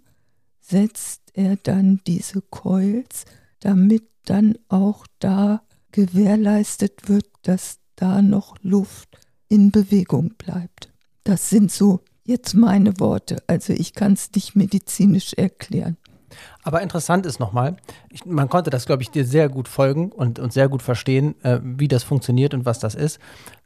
setzt 0.59 1.31
er 1.33 1.55
dann 1.55 2.01
diese 2.05 2.41
Coils, 2.41 3.25
damit 3.59 4.03
dann 4.25 4.57
auch 4.67 5.07
da 5.19 5.63
gewährleistet 5.91 7.07
wird, 7.07 7.25
dass 7.43 7.79
da 7.97 8.21
noch 8.21 8.55
Luft 8.61 9.19
in 9.49 9.71
Bewegung 9.71 10.35
bleibt. 10.37 10.89
Das 11.25 11.49
sind 11.49 11.71
so 11.71 11.99
jetzt 12.23 12.53
meine 12.53 12.99
Worte. 12.99 13.43
Also 13.47 13.73
ich 13.73 13.93
kann 13.93 14.13
es 14.13 14.31
nicht 14.33 14.55
medizinisch 14.55 15.33
erklären. 15.33 15.97
Aber 16.63 16.81
interessant 16.81 17.25
ist 17.25 17.39
nochmal, 17.39 17.77
man 18.25 18.49
konnte 18.49 18.69
das, 18.69 18.85
glaube 18.85 19.01
ich, 19.01 19.09
dir 19.09 19.25
sehr 19.25 19.49
gut 19.49 19.67
folgen 19.67 20.11
und, 20.11 20.39
und 20.39 20.53
sehr 20.53 20.69
gut 20.69 20.81
verstehen, 20.81 21.35
äh, 21.43 21.59
wie 21.63 21.87
das 21.87 22.03
funktioniert 22.03 22.53
und 22.53 22.65
was 22.65 22.79
das 22.79 22.95
ist. 22.95 23.19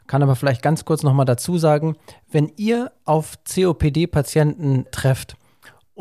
Kann 0.08 0.24
aber 0.24 0.36
vielleicht 0.36 0.62
ganz 0.62 0.86
kurz 0.86 1.04
nochmal 1.04 1.26
dazu 1.26 1.58
sagen, 1.58 1.96
wenn 2.32 2.52
ihr 2.58 2.92
auf 3.04 3.40
COPD-Patienten 3.46 4.86
trefft, 4.92 5.36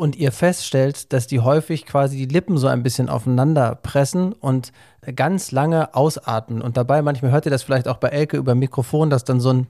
und 0.01 0.15
ihr 0.15 0.31
feststellt, 0.31 1.13
dass 1.13 1.27
die 1.27 1.41
häufig 1.41 1.85
quasi 1.85 2.17
die 2.17 2.25
Lippen 2.25 2.57
so 2.57 2.65
ein 2.65 2.81
bisschen 2.81 3.07
aufeinander 3.07 3.75
pressen 3.75 4.33
und 4.33 4.71
ganz 5.15 5.51
lange 5.51 5.93
ausatmen. 5.93 6.63
Und 6.63 6.75
dabei, 6.75 7.03
manchmal 7.03 7.31
hört 7.31 7.45
ihr 7.45 7.51
das 7.51 7.61
vielleicht 7.61 7.87
auch 7.87 7.97
bei 7.97 8.07
Elke 8.07 8.37
über 8.37 8.55
Mikrofon, 8.55 9.11
dass 9.11 9.25
dann 9.25 9.39
so 9.39 9.53
ein. 9.53 9.67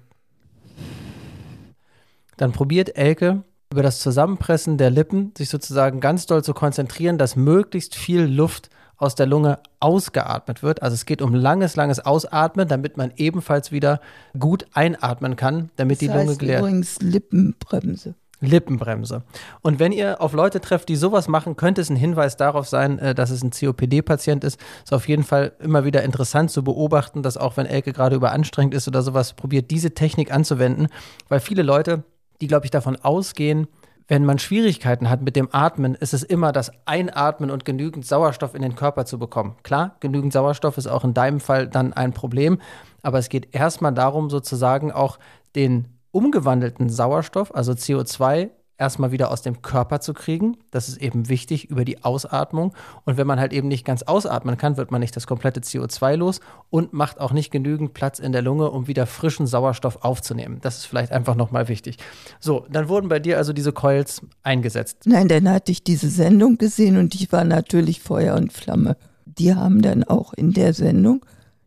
Dann 2.37 2.53
probiert 2.53 2.95
Elke 2.95 3.43
über 3.73 3.83
das 3.83 3.99
Zusammenpressen 3.99 4.77
der 4.77 4.89
Lippen 4.89 5.33
sich 5.37 5.49
sozusagen 5.49 5.99
ganz 5.99 6.27
doll 6.27 6.45
zu 6.45 6.53
konzentrieren, 6.53 7.17
dass 7.17 7.35
möglichst 7.35 7.93
viel 7.93 8.21
Luft 8.21 8.69
aus 8.95 9.15
der 9.15 9.25
Lunge 9.25 9.59
ausgeatmet 9.81 10.63
wird. 10.63 10.81
Also 10.81 10.93
es 10.93 11.05
geht 11.05 11.21
um 11.21 11.35
langes, 11.35 11.75
langes 11.75 11.99
Ausatmen, 11.99 12.69
damit 12.69 12.95
man 12.95 13.11
ebenfalls 13.17 13.73
wieder 13.73 13.99
gut 14.39 14.65
einatmen 14.71 15.35
kann, 15.35 15.71
damit 15.75 16.01
das 16.01 16.07
die 16.07 16.07
Lunge 16.07 16.37
geleert. 16.37 16.61
Übrigens 16.61 17.01
Lippenbremse. 17.01 18.15
Lippenbremse. 18.41 19.23
Und 19.61 19.79
wenn 19.79 19.91
ihr 19.91 20.19
auf 20.21 20.33
Leute 20.33 20.59
trefft, 20.59 20.89
die 20.89 20.95
sowas 20.95 21.27
machen, 21.27 21.55
könnte 21.55 21.81
es 21.81 21.89
ein 21.89 21.95
Hinweis 21.95 22.37
darauf 22.37 22.67
sein, 22.67 22.99
äh, 22.99 23.15
dass 23.15 23.29
es 23.29 23.43
ein 23.43 23.51
COPD-Patient 23.51 24.43
ist. 24.43 24.59
Ist 24.83 24.93
auf 24.93 25.07
jeden 25.07 25.23
Fall 25.23 25.53
immer 25.59 25.85
wieder 25.85 26.03
interessant 26.03 26.51
zu 26.51 26.63
beobachten, 26.63 27.23
dass 27.23 27.37
auch 27.37 27.57
wenn 27.57 27.65
Elke 27.65 27.93
gerade 27.93 28.15
überanstrengend 28.15 28.73
ist 28.73 28.87
oder 28.87 29.01
sowas, 29.01 29.33
probiert 29.33 29.71
diese 29.71 29.91
Technik 29.91 30.33
anzuwenden, 30.33 30.87
weil 31.29 31.39
viele 31.39 31.63
Leute, 31.63 32.03
die 32.41 32.47
glaube 32.47 32.65
ich 32.65 32.71
davon 32.71 32.97
ausgehen, 32.97 33.67
wenn 34.07 34.25
man 34.25 34.39
Schwierigkeiten 34.39 35.09
hat 35.09 35.21
mit 35.21 35.37
dem 35.37 35.47
Atmen, 35.53 35.95
ist 35.95 36.13
es 36.13 36.23
immer 36.23 36.51
das 36.51 36.71
Einatmen 36.85 37.49
und 37.49 37.63
genügend 37.63 38.05
Sauerstoff 38.05 38.55
in 38.55 38.61
den 38.61 38.75
Körper 38.75 39.05
zu 39.05 39.17
bekommen. 39.17 39.55
Klar, 39.63 39.95
genügend 40.01 40.33
Sauerstoff 40.33 40.77
ist 40.77 40.87
auch 40.87 41.05
in 41.05 41.13
deinem 41.13 41.39
Fall 41.39 41.67
dann 41.67 41.93
ein 41.93 42.11
Problem, 42.11 42.59
aber 43.03 43.19
es 43.19 43.29
geht 43.29 43.55
erstmal 43.55 43.93
darum, 43.93 44.29
sozusagen 44.29 44.91
auch 44.91 45.17
den 45.55 45.85
umgewandelten 46.11 46.89
Sauerstoff, 46.89 47.53
also 47.53 47.71
CO2, 47.71 48.49
erstmal 48.81 49.11
wieder 49.11 49.29
aus 49.31 49.43
dem 49.43 49.61
Körper 49.61 50.01
zu 50.01 50.13
kriegen. 50.13 50.57
Das 50.71 50.89
ist 50.89 50.97
eben 50.97 51.29
wichtig 51.29 51.69
über 51.69 51.85
die 51.85 52.03
Ausatmung. 52.03 52.73
Und 53.05 53.15
wenn 53.15 53.27
man 53.27 53.39
halt 53.39 53.53
eben 53.53 53.67
nicht 53.67 53.85
ganz 53.85 54.01
ausatmen 54.01 54.57
kann, 54.57 54.75
wird 54.75 54.89
man 54.89 55.01
nicht 55.01 55.15
das 55.15 55.27
komplette 55.27 55.61
CO2 55.61 56.15
los 56.15 56.39
und 56.71 56.91
macht 56.91 57.21
auch 57.21 57.31
nicht 57.31 57.51
genügend 57.51 57.93
Platz 57.93 58.17
in 58.17 58.31
der 58.31 58.41
Lunge, 58.41 58.71
um 58.71 58.87
wieder 58.87 59.05
frischen 59.05 59.45
Sauerstoff 59.45 60.03
aufzunehmen. 60.03 60.57
Das 60.61 60.79
ist 60.79 60.85
vielleicht 60.85 61.11
einfach 61.11 61.35
nochmal 61.35 61.67
wichtig. 61.67 61.97
So, 62.39 62.65
dann 62.71 62.89
wurden 62.89 63.07
bei 63.07 63.19
dir 63.19 63.37
also 63.37 63.53
diese 63.53 63.71
Coils 63.71 64.21
eingesetzt. 64.41 65.03
Nein, 65.05 65.27
dann 65.27 65.47
hatte 65.47 65.71
ich 65.71 65.83
diese 65.83 66.09
Sendung 66.09 66.57
gesehen 66.57 66.97
und 66.97 67.13
ich 67.13 67.31
war 67.31 67.43
natürlich 67.43 68.01
Feuer 68.01 68.35
und 68.35 68.51
Flamme. 68.51 68.97
Die 69.25 69.53
haben 69.53 69.83
dann 69.83 70.03
auch 70.03 70.33
in 70.33 70.53
der 70.53 70.73
Sendung 70.73 71.23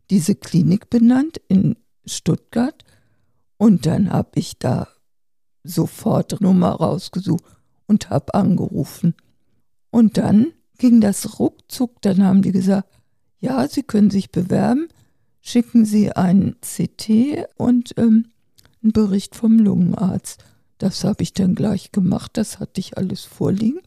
diese 0.09 0.35
Klinik 0.35 0.89
benannt 0.89 1.41
in 1.47 1.77
Stuttgart 2.05 2.83
und 3.57 3.85
dann 3.85 4.11
habe 4.11 4.31
ich 4.35 4.57
da 4.59 4.87
sofort 5.63 6.41
Nummer 6.41 6.71
rausgesucht 6.71 7.43
und 7.87 8.09
habe 8.09 8.33
angerufen. 8.33 9.15
Und 9.91 10.17
dann 10.17 10.47
ging 10.77 11.01
das 11.01 11.39
ruckzuck, 11.39 12.01
dann 12.01 12.23
haben 12.23 12.41
die 12.41 12.51
gesagt, 12.51 12.89
ja, 13.39 13.67
Sie 13.67 13.83
können 13.83 14.09
sich 14.09 14.31
bewerben, 14.31 14.87
schicken 15.41 15.85
Sie 15.85 16.11
ein 16.11 16.55
CT 16.61 17.47
und 17.57 17.93
ähm, 17.97 18.27
einen 18.81 18.91
Bericht 18.91 19.35
vom 19.35 19.59
Lungenarzt. 19.59 20.43
Das 20.77 21.03
habe 21.03 21.23
ich 21.23 21.33
dann 21.33 21.55
gleich 21.55 21.91
gemacht, 21.91 22.31
das 22.33 22.59
hatte 22.59 22.79
ich 22.79 22.97
alles 22.97 23.23
vorliegen. 23.23 23.79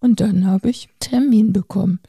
Und 0.00 0.20
dann 0.20 0.46
habe 0.46 0.70
ich 0.70 0.88
einen 0.88 0.98
Termin 0.98 1.52
bekommen. 1.52 2.00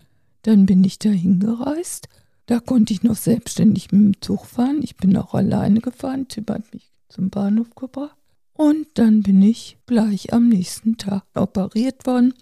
Dann 0.43 0.65
bin 0.65 0.83
ich 0.83 0.97
dahin 0.97 1.39
gereist. 1.39 2.07
Da 2.51 2.59
konnte 2.59 2.91
ich 2.91 3.01
noch 3.01 3.15
selbstständig 3.15 3.93
mit 3.93 4.01
dem 4.17 4.21
Zug 4.21 4.45
fahren. 4.45 4.81
Ich 4.83 4.97
bin 4.97 5.15
auch 5.15 5.33
alleine 5.33 5.79
gefahren. 5.79 6.27
Tim 6.27 6.43
hat 6.49 6.73
mich 6.73 6.91
zum 7.07 7.29
Bahnhof 7.29 7.73
gebracht. 7.75 8.17
Und 8.51 8.87
dann 8.95 9.23
bin 9.23 9.41
ich 9.41 9.77
gleich 9.85 10.33
am 10.33 10.49
nächsten 10.49 10.97
Tag 10.97 11.23
operiert 11.33 12.05
worden. 12.05 12.33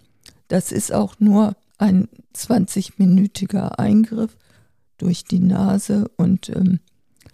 Das 0.48 0.72
ist 0.72 0.92
auch 0.92 1.20
nur 1.20 1.56
ein 1.78 2.10
20-minütiger 2.36 3.78
Eingriff 3.78 4.36
durch 4.98 5.26
die 5.26 5.42
Nase 5.42 6.10
und 6.18 6.50
ähm, 6.50 6.80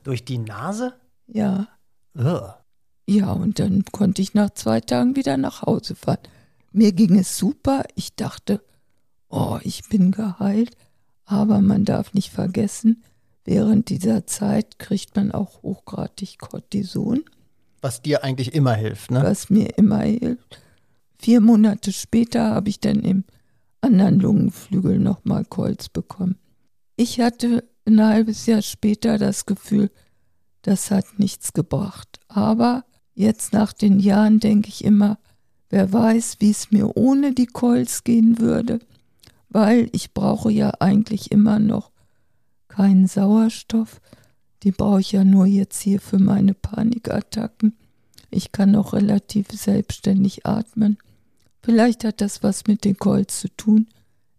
Durch 0.03 0.25
die 0.25 0.39
Nase? 0.39 0.95
ja, 1.27 1.69
Ugh. 2.13 2.55
ja, 3.07 3.31
und 3.31 3.59
dann 3.59 3.85
konnte 3.85 4.21
ich 4.21 4.33
nach 4.33 4.49
zwei 4.49 4.81
Tagen 4.81 5.15
wieder 5.15 5.37
nach 5.37 5.61
Hause 5.61 5.95
fahren. 5.95 6.19
Mir 6.73 6.91
ging 6.91 7.17
es 7.17 7.37
super. 7.37 7.85
Ich 7.95 8.17
dachte, 8.17 8.61
oh, 9.29 9.59
ich 9.63 9.87
bin 9.87 10.11
geheilt. 10.11 10.75
Aber 11.25 11.61
man 11.61 11.85
darf 11.85 12.13
nicht 12.13 12.31
vergessen, 12.31 13.03
während 13.43 13.89
dieser 13.89 14.27
Zeit 14.27 14.79
kriegt 14.79 15.15
man 15.15 15.31
auch 15.31 15.63
hochgradig 15.63 16.37
Cortison, 16.39 17.23
Was 17.81 18.01
dir 18.01 18.23
eigentlich 18.23 18.53
immer 18.53 18.73
hilft, 18.73 19.11
ne? 19.11 19.23
was 19.23 19.49
mir 19.49 19.77
immer 19.77 20.01
hilft. 20.01 20.61
Vier 21.19 21.41
Monate 21.41 21.91
später 21.91 22.51
habe 22.51 22.69
ich 22.69 22.79
dann 22.79 23.01
im 23.01 23.23
anderen 23.81 24.19
Lungenflügel 24.19 24.99
nochmal 24.99 25.45
Kolz 25.45 25.89
bekommen. 25.89 26.37
Ich 26.95 27.19
hatte 27.19 27.63
ein 27.85 28.03
halbes 28.03 28.45
Jahr 28.45 28.61
später 28.61 29.17
das 29.17 29.45
Gefühl, 29.45 29.91
das 30.61 30.89
hat 30.91 31.19
nichts 31.19 31.53
gebracht. 31.53 32.19
Aber 32.27 32.85
jetzt 33.13 33.53
nach 33.53 33.73
den 33.73 33.99
Jahren 33.99 34.39
denke 34.39 34.69
ich 34.69 34.83
immer, 34.83 35.19
wer 35.69 35.91
weiß, 35.91 36.37
wie 36.39 36.51
es 36.51 36.71
mir 36.71 36.97
ohne 36.97 37.33
die 37.33 37.45
Kolz 37.45 38.03
gehen 38.03 38.39
würde, 38.39 38.79
weil 39.55 39.87
ich 39.93 40.13
brauche 40.13 40.51
ja 40.51 40.73
eigentlich 40.81 41.31
immer 41.31 41.59
noch 41.59 41.91
keinen 42.67 43.07
Sauerstoff. 43.07 44.01
Die 44.63 44.71
brauche 44.71 44.99
ich 44.99 45.13
ja 45.13 45.23
nur 45.23 45.45
jetzt 45.45 45.81
hier 45.81 46.01
für 46.01 46.19
meine 46.19 46.53
Panikattacken. 46.53 47.77
Ich 48.29 48.51
kann 48.51 48.75
auch 48.75 48.91
relativ 48.91 49.47
selbstständig 49.49 50.45
atmen. 50.45 50.97
Vielleicht 51.63 52.03
hat 52.03 52.19
das 52.19 52.43
was 52.43 52.67
mit 52.67 52.83
den 52.83 52.97
Kolz 52.97 53.39
zu 53.39 53.47
tun. 53.47 53.87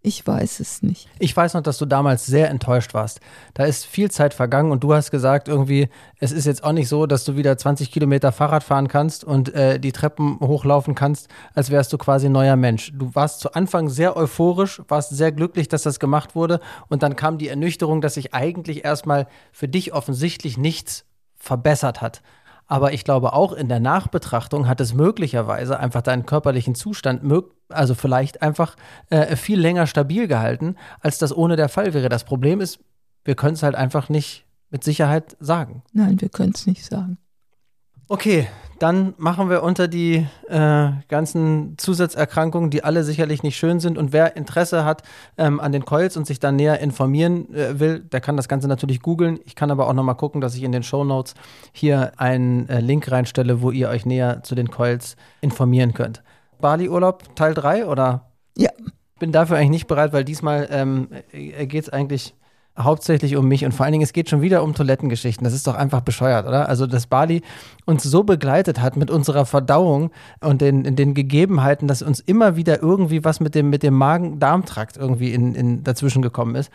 Ich 0.07 0.25
weiß 0.25 0.61
es 0.61 0.85
nicht. 0.85 1.09
Ich 1.19 1.37
weiß 1.37 1.55
noch, 1.55 1.63
dass 1.63 1.79
du 1.79 1.85
damals 1.85 2.27
sehr 2.27 2.49
enttäuscht 2.49 2.95
warst. 2.95 3.19
Da 3.55 3.65
ist 3.65 3.85
viel 3.85 4.09
Zeit 4.09 4.35
vergangen 4.35 4.71
und 4.71 4.85
du 4.85 4.95
hast 4.95 5.11
gesagt, 5.11 5.49
irgendwie, 5.49 5.89
es 6.21 6.31
ist 6.31 6.45
jetzt 6.45 6.63
auch 6.63 6.71
nicht 6.71 6.87
so, 6.87 7.07
dass 7.07 7.25
du 7.25 7.35
wieder 7.35 7.59
20 7.59 7.91
Kilometer 7.91 8.31
Fahrrad 8.31 8.63
fahren 8.63 8.87
kannst 8.87 9.25
und 9.25 9.53
äh, 9.53 9.81
die 9.81 9.91
Treppen 9.91 10.39
hochlaufen 10.39 10.95
kannst, 10.95 11.27
als 11.55 11.73
wärst 11.73 11.93
du 11.93 11.99
quasi 11.99 12.27
ein 12.27 12.33
neuer 12.33 12.55
Mensch. 12.55 12.93
Du 12.95 13.17
warst 13.17 13.41
zu 13.41 13.55
Anfang 13.55 13.89
sehr 13.89 14.17
euphorisch, 14.17 14.81
warst 14.87 15.11
sehr 15.11 15.33
glücklich, 15.33 15.67
dass 15.67 15.83
das 15.83 15.99
gemacht 15.99 16.37
wurde 16.37 16.61
und 16.87 17.03
dann 17.03 17.17
kam 17.17 17.37
die 17.37 17.49
Ernüchterung, 17.49 18.01
dass 18.01 18.15
sich 18.15 18.33
eigentlich 18.33 18.85
erstmal 18.85 19.27
für 19.51 19.67
dich 19.67 19.93
offensichtlich 19.93 20.57
nichts 20.57 21.05
verbessert 21.35 22.01
hat. 22.01 22.23
Aber 22.67 22.93
ich 22.93 23.05
glaube, 23.05 23.33
auch 23.33 23.53
in 23.53 23.69
der 23.69 23.81
Nachbetrachtung 23.81 24.67
hat 24.67 24.81
es 24.81 24.93
möglicherweise 24.93 25.79
einfach 25.79 26.03
deinen 26.03 26.27
körperlichen 26.27 26.75
Zustand, 26.75 27.23
also 27.69 27.95
vielleicht 27.95 28.43
einfach 28.43 28.77
äh, 29.11 29.37
viel 29.37 29.61
länger 29.61 29.87
stabil 29.87 30.27
gehalten, 30.27 30.77
als 31.01 31.19
das 31.19 31.37
ohne 31.37 31.57
der 31.57 31.69
Fall 31.69 31.95
wäre. 31.95 32.09
Das 32.09 32.25
Problem 32.25 32.61
ist, 32.61 32.81
wir 33.25 33.37
können 33.37 33.55
es 33.55 33.63
halt 33.63 33.77
einfach 33.77 34.09
nicht 34.09 34.47
mit 34.71 34.83
Sicherheit 34.83 35.37
sagen. 35.39 35.83
Nein, 35.93 36.21
wir 36.21 36.29
können 36.29 36.53
es 36.55 36.67
nicht 36.67 36.85
sagen. 36.85 37.19
Okay, 38.09 38.49
dann 38.79 39.15
machen 39.17 39.49
wir 39.49 39.63
unter 39.63 39.89
die 39.89 40.27
äh, 40.49 40.89
ganzen 41.09 41.79
Zusatzerkrankungen, 41.79 42.71
die 42.71 42.85
alle 42.85 43.05
sicherlich 43.05 43.43
nicht 43.43 43.57
schön 43.57 43.81
sind. 43.81 43.97
Und 43.97 44.13
wer 44.13 44.37
Interesse 44.37 44.85
hat 44.85 45.03
ähm, 45.39 45.61
an 45.61 45.73
den 45.73 45.85
Coils 45.85 46.17
und 46.17 46.27
sich 46.27 46.41
dann 46.41 46.57
näher 46.57 46.81
informieren 46.81 47.53
äh, 47.55 47.79
will, 47.81 48.01
der 48.01 48.21
kann 48.21 48.37
das 48.37 48.49
Ganze 48.49 48.69
natürlich 48.69 49.01
googeln. 49.01 49.39
Ich 49.45 49.55
kann 49.55 49.71
aber 49.71 49.89
auch 49.89 49.95
nochmal 49.95 50.17
gucken, 50.17 50.41
dass 50.41 50.55
ich 50.55 50.63
in 50.63 50.73
den 50.73 50.83
Show 50.83 51.05
Notes 51.05 51.35
hier 51.73 52.13
einen 52.19 52.69
äh, 52.69 52.81
Link 52.81 53.11
reinstelle, 53.11 53.63
wo 53.63 53.71
ihr 53.71 53.89
euch 53.89 54.05
näher 54.05 54.43
zu 54.43 54.55
den 54.55 54.71
Coils 54.71 55.17
informieren 55.41 55.95
könnt. 55.95 56.23
Bali-Urlaub 56.61 57.35
Teil 57.35 57.55
3 57.55 57.87
oder? 57.87 58.31
Ja. 58.57 58.71
Bin 59.19 59.33
dafür 59.33 59.57
eigentlich 59.57 59.71
nicht 59.71 59.87
bereit, 59.87 60.13
weil 60.13 60.25
diesmal 60.25 60.69
ähm, 60.71 61.09
geht 61.33 61.85
es 61.85 61.89
eigentlich 61.89 62.35
hauptsächlich 62.79 63.37
um 63.37 63.49
mich 63.49 63.65
und 63.65 63.73
vor 63.73 63.85
allen 63.85 63.93
Dingen, 63.93 64.05
es 64.05 64.13
geht 64.13 64.29
schon 64.29 64.43
wieder 64.43 64.63
um 64.63 64.75
Toilettengeschichten. 64.75 65.45
Das 65.45 65.55
ist 65.55 65.67
doch 65.67 65.75
einfach 65.75 66.01
bescheuert, 66.01 66.47
oder? 66.47 66.69
Also, 66.69 66.87
dass 66.87 67.07
Bali 67.07 67.43
uns 67.85 68.03
so 68.03 68.23
begleitet 68.23 68.81
hat 68.81 68.97
mit 68.97 69.11
unserer 69.11 69.47
Verdauung 69.47 70.11
und 70.41 70.61
den, 70.61 70.85
in 70.85 70.97
den 70.97 71.15
Gegebenheiten, 71.15 71.89
dass 71.89 72.03
uns 72.03 72.21
immer 72.21 72.57
wieder 72.57 72.83
irgendwie 72.83 73.25
was 73.25 73.41
mit 73.41 73.55
dem, 73.55 73.71
mit 73.71 73.83
dem 73.83 73.95
Magen-Darm-Trakt 73.95 74.97
irgendwie 74.97 75.33
in, 75.33 75.55
in, 75.55 75.85
dazwischen 75.85 76.23
gekommen 76.23 76.55
ist. 76.55 76.71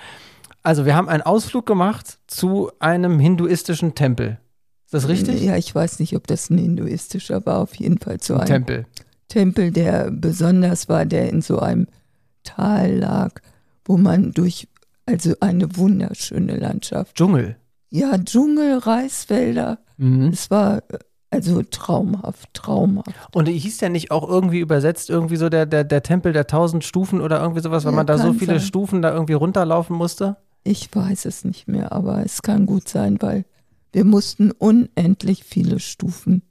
Also, 0.63 0.85
wir 0.85 0.95
haben 0.95 1.09
einen 1.09 1.23
Ausflug 1.23 1.65
gemacht 1.65 2.19
zu 2.27 2.71
einem 2.79 3.19
hinduistischen 3.19 3.95
Tempel. 3.95 4.39
Ist 4.85 4.93
das 4.93 5.07
richtig? 5.07 5.41
Ja, 5.41 5.55
ich 5.55 5.73
weiß 5.73 5.99
nicht, 5.99 6.15
ob 6.15 6.27
das 6.27 6.49
ein 6.49 6.57
hinduistischer 6.57 7.45
war, 7.45 7.59
auf 7.59 7.75
jeden 7.75 7.97
Fall 7.97 8.19
zu 8.19 8.33
Ein 8.33 8.41
einem 8.41 8.47
Tempel. 8.47 8.85
Tempel, 9.29 9.71
der 9.71 10.11
besonders 10.11 10.89
war, 10.89 11.05
der 11.05 11.29
in 11.29 11.41
so 11.41 11.59
einem 11.59 11.87
Tal 12.43 12.97
lag, 12.97 13.39
wo 13.85 13.97
man 13.97 14.33
durch, 14.33 14.67
also 15.05 15.33
eine 15.39 15.75
wunderschöne 15.77 16.57
Landschaft. 16.57 17.15
Dschungel. 17.15 17.57
Ja, 17.89 18.17
Dschungel, 18.17 18.77
Reiswälder. 18.77 19.79
Mhm. 19.97 20.29
Es 20.29 20.49
war 20.49 20.77
äh, 20.89 20.99
also 21.29 21.61
traumhaft, 21.63 22.53
traumhaft. 22.53 23.09
Und 23.33 23.47
hieß 23.47 23.77
der 23.77 23.89
nicht 23.89 24.11
auch 24.11 24.27
irgendwie 24.27 24.59
übersetzt, 24.59 25.09
irgendwie 25.09 25.37
so 25.37 25.49
der, 25.49 25.65
der, 25.65 25.83
der 25.83 26.03
Tempel 26.03 26.33
der 26.33 26.47
tausend 26.47 26.83
Stufen 26.83 27.21
oder 27.21 27.41
irgendwie 27.41 27.61
sowas, 27.61 27.85
weil 27.85 27.93
Ja, 27.93 27.97
man 27.97 28.07
da 28.07 28.17
so 28.17 28.33
viele 28.33 28.59
sein. 28.59 28.67
Stufen 28.67 29.01
da 29.01 29.13
irgendwie 29.13 29.33
runterlaufen 29.33 29.95
musste? 29.95 30.37
Ich 30.63 30.93
weiß 30.93 31.25
es 31.25 31.43
nicht 31.43 31.67
mehr, 31.67 31.91
aber 31.91 32.23
es 32.23 32.41
kann 32.41 32.65
gut 32.65 32.87
sein, 32.87 33.17
weil 33.21 33.45
wir 33.93 34.05
mussten 34.05 34.51
unendlich 34.51 35.43
viele 35.43 35.79
Stufen 35.79 36.43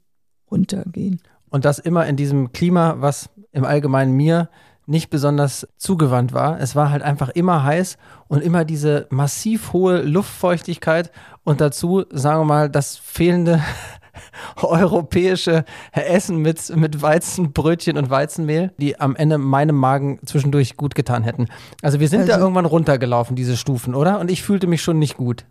runtergehen. 0.49 1.21
Und 1.49 1.65
das 1.65 1.79
immer 1.79 2.05
in 2.07 2.15
diesem 2.17 2.51
Klima, 2.51 2.95
was 2.99 3.29
im 3.51 3.65
Allgemeinen 3.65 4.13
mir 4.13 4.49
nicht 4.85 5.09
besonders 5.09 5.67
zugewandt 5.77 6.33
war. 6.33 6.59
Es 6.59 6.75
war 6.75 6.89
halt 6.89 7.01
einfach 7.03 7.29
immer 7.29 7.63
heiß 7.63 7.97
und 8.27 8.41
immer 8.43 8.65
diese 8.65 9.07
massiv 9.09 9.73
hohe 9.73 10.01
Luftfeuchtigkeit 10.01 11.11
und 11.43 11.61
dazu, 11.61 12.03
sagen 12.11 12.41
wir 12.41 12.45
mal, 12.45 12.69
das 12.69 12.97
fehlende 12.97 13.61
europäische 14.61 15.65
Essen 15.91 16.37
mit, 16.37 16.75
mit 16.75 17.01
Weizenbrötchen 17.01 17.97
und 17.97 18.09
Weizenmehl, 18.09 18.73
die 18.77 18.99
am 18.99 19.15
Ende 19.15 19.37
meinem 19.37 19.75
Magen 19.75 20.19
zwischendurch 20.25 20.77
gut 20.77 20.95
getan 20.95 21.23
hätten. 21.23 21.47
Also 21.81 21.99
wir 21.99 22.07
sind 22.09 22.27
da 22.27 22.33
Also- 22.33 22.45
irgendwann 22.45 22.65
runtergelaufen, 22.65 23.35
diese 23.35 23.57
Stufen, 23.57 23.95
oder? 23.95 24.19
Und 24.19 24.29
ich 24.31 24.43
fühlte 24.43 24.67
mich 24.67 24.81
schon 24.81 24.99
nicht 24.99 25.17
gut. 25.17 25.45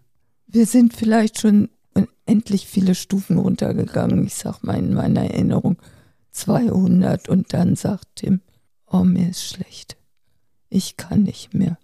Wir 0.47 0.67
sind 0.67 0.95
vielleicht 0.95 1.41
schon 1.41 1.69
unendlich 1.95 2.67
viele 2.67 2.95
Stufen 2.95 3.39
runtergegangen. 3.39 4.25
Ich 4.27 4.35
sag 4.35 4.63
mal 4.63 4.77
in 4.77 4.95
meiner 4.95 5.23
Erinnerung 5.23 5.77
200 6.33 7.29
und 7.29 7.53
dann 7.53 7.77
sagt 7.77 8.05
Tim, 8.17 8.41
oh 8.91 9.05
mir 9.05 9.31
ist 9.31 9.45
schlecht. 9.45 9.97
Ich 10.69 10.97
kann 10.97 11.23
nicht 11.23 11.55
mehr. 11.55 11.79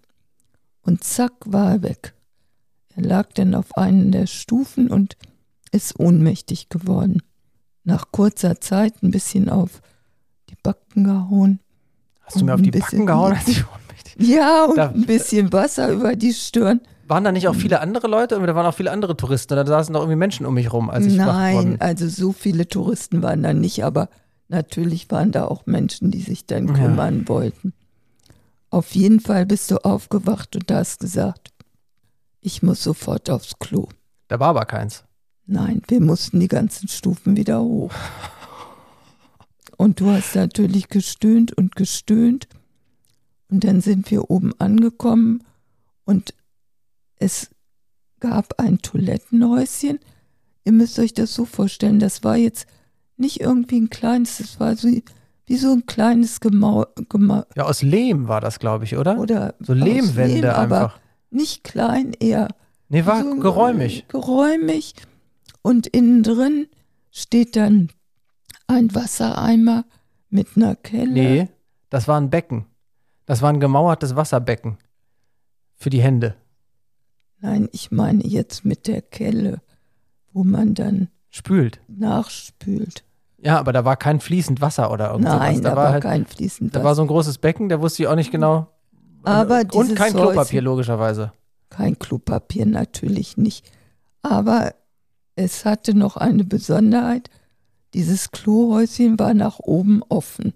Und 0.81 1.03
zack 1.03 1.33
war 1.45 1.71
er 1.71 1.81
weg. 1.83 2.13
Er 2.95 3.03
lag 3.03 3.31
dann 3.33 3.53
auf 3.55 3.75
einen 3.77 4.11
der 4.11 4.25
Stufen 4.27 4.89
und 4.89 5.17
ist 5.71 5.99
ohnmächtig 5.99 6.69
geworden. 6.69 7.21
Nach 7.83 8.11
kurzer 8.11 8.59
Zeit 8.61 9.01
ein 9.03 9.11
bisschen 9.11 9.49
auf 9.49 9.81
die 10.49 10.55
Backen 10.63 11.03
gehauen. 11.03 11.59
Hast 12.21 12.39
du 12.41 12.45
mir 12.45 12.53
auf 12.55 12.61
die 12.61 12.71
Backen 12.71 13.05
gehauen? 13.05 13.33
als 13.33 13.47
ich 13.47 13.59
ohnmächtig- 13.63 14.23
Ja, 14.25 14.65
und 14.65 14.77
Da- 14.77 14.89
ein 14.89 15.05
bisschen 15.05 15.51
Wasser 15.53 15.89
über 15.91 16.15
die 16.15 16.33
Stirn. 16.33 16.81
Waren 17.07 17.23
da 17.23 17.31
nicht 17.31 17.47
auch 17.47 17.55
viele 17.55 17.79
andere 17.79 18.07
Leute? 18.07 18.35
Da 18.45 18.55
waren 18.55 18.65
auch 18.65 18.73
viele 18.73 18.91
andere 18.91 19.15
Touristen. 19.15 19.55
Da 19.55 19.65
saßen 19.65 19.93
doch 19.93 20.01
irgendwie 20.01 20.17
Menschen 20.17 20.45
um 20.45 20.53
mich 20.55 20.73
rum, 20.73 20.89
als 20.89 21.05
ich 21.05 21.15
Nein, 21.15 21.79
also 21.79 22.07
so 22.09 22.33
viele 22.33 22.67
Touristen 22.67 23.21
waren 23.21 23.43
da 23.43 23.53
nicht, 23.53 23.85
aber 23.85 24.09
natürlich 24.49 25.09
waren 25.11 25.31
da 25.31 25.45
auch 25.45 25.65
Menschen, 25.65 26.11
die 26.11 26.21
sich 26.21 26.45
dann 26.45 26.67
Ja. 26.67 26.73
kümmern 26.73 27.27
wollten. 27.27 27.73
Auf 28.69 28.95
jeden 28.95 29.19
Fall 29.19 29.45
bist 29.45 29.71
du 29.71 29.77
aufgewacht 29.85 30.55
und 30.55 30.69
hast 30.71 30.99
gesagt, 30.99 31.51
ich 32.41 32.63
muss 32.63 32.83
sofort 32.83 33.29
aufs 33.29 33.59
Klo. 33.59 33.87
Da 34.27 34.39
war 34.39 34.49
aber 34.49 34.65
keins. 34.65 35.03
Nein, 35.45 35.81
wir 35.87 36.01
mussten 36.01 36.39
die 36.41 36.49
ganzen 36.49 36.87
Stufen 36.89 37.37
wieder 37.37 37.61
hoch. 37.61 37.91
Und 39.77 39.99
du 39.99 40.09
hast 40.09 40.35
natürlich 40.35 40.89
gestöhnt 40.89 41.55
und 41.55 41.75
gestöhnt. 41.75 42.47
Und 43.47 43.63
dann 43.63 43.79
sind 43.81 44.09
wir 44.09 44.29
oben 44.31 44.51
angekommen 44.59 45.43
und 46.03 46.33
es 47.17 47.51
gab 48.19 48.59
ein 48.59 48.79
Toilettenhäuschen. 48.79 49.99
Ihr 50.65 50.71
müsst 50.71 50.97
euch 50.97 51.13
das 51.13 51.33
so 51.33 51.45
vorstellen, 51.45 51.99
das 51.99 52.23
war 52.23 52.35
jetzt 52.37 52.65
nicht 53.17 53.39
irgendwie 53.41 53.79
ein 53.79 53.89
kleines, 53.89 54.37
das 54.37 54.59
war 54.59 54.75
so 54.75 54.87
wie 55.45 55.55
so 55.57 55.71
ein 55.71 55.85
kleines 55.85 56.39
Gemau, 56.39 56.85
Gemau 57.09 57.43
Ja, 57.55 57.65
aus 57.65 57.81
Lehm 57.81 58.27
war 58.27 58.41
das, 58.41 58.59
glaube 58.59 58.83
ich, 58.85 58.97
oder? 58.97 59.17
oder 59.19 59.55
so 59.59 59.73
Lehmwände 59.73 60.41
Lehm, 60.41 60.45
aber 60.49 60.77
einfach. 60.81 60.99
nicht 61.29 61.63
klein, 61.63 62.13
eher 62.19 62.49
Nee, 62.89 63.05
war 63.05 63.21
so 63.23 63.35
geräumig. 63.37 64.07
Geräumig. 64.07 64.93
Und 65.61 65.87
innen 65.87 66.23
drin 66.23 66.67
steht 67.11 67.55
dann 67.57 67.89
ein 68.67 68.93
Wassereimer 68.95 69.85
mit 70.29 70.47
einer 70.55 70.75
Kelle. 70.75 71.11
Nee, 71.11 71.49
das 71.89 72.07
war 72.07 72.19
ein 72.19 72.29
Becken. 72.29 72.65
Das 73.25 73.41
war 73.41 73.49
ein 73.49 73.59
gemauertes 73.59 74.15
Wasserbecken 74.15 74.77
für 75.75 75.89
die 75.89 76.01
Hände. 76.01 76.35
Nein, 77.39 77.67
ich 77.73 77.91
meine 77.91 78.25
jetzt 78.25 78.63
mit 78.63 78.87
der 78.87 79.01
Kelle, 79.01 79.61
wo 80.31 80.43
man 80.45 80.73
dann 80.73 81.09
Spült. 81.29 81.81
nachspült. 81.87 83.03
Ja, 83.39 83.59
aber 83.59 83.71
da 83.71 83.85
war 83.85 83.95
kein 83.97 84.19
fließend 84.19 84.61
Wasser 84.61 84.91
oder 84.91 85.11
irgendwas. 85.11 85.35
Nein, 85.39 85.61
da 85.61 85.69
da 85.71 85.75
war 85.75 85.83
war 85.85 85.91
halt, 85.93 86.03
kein 86.03 86.25
fließend 86.25 86.73
da 86.75 86.79
Wasser. 86.79 86.85
war 86.85 86.95
so 86.95 87.01
ein 87.03 87.07
großes 87.07 87.37
Becken, 87.37 87.69
da 87.69 87.79
wusste 87.81 88.03
ich 88.03 88.07
auch 88.09 88.15
nicht 88.15 88.31
genau. 88.31 88.67
Aber 89.23 89.59
und 89.59 89.73
dieses 89.73 89.95
kein 89.95 90.13
Häuschen- 90.13 90.31
Klopapier 90.31 90.61
logischerweise. 90.61 91.31
Kein 91.69 91.99
Klopapier 91.99 92.65
natürlich 92.65 93.37
nicht. 93.37 93.69
Aber 94.23 94.73
es 95.35 95.65
hatte 95.65 95.93
noch 95.93 96.17
eine 96.17 96.43
Besonderheit. 96.45 97.29
Dieses 97.93 98.31
Klohäuschen 98.31 99.19
war 99.19 99.33
nach 99.33 99.59
oben 99.59 100.01
offen. 100.09 100.53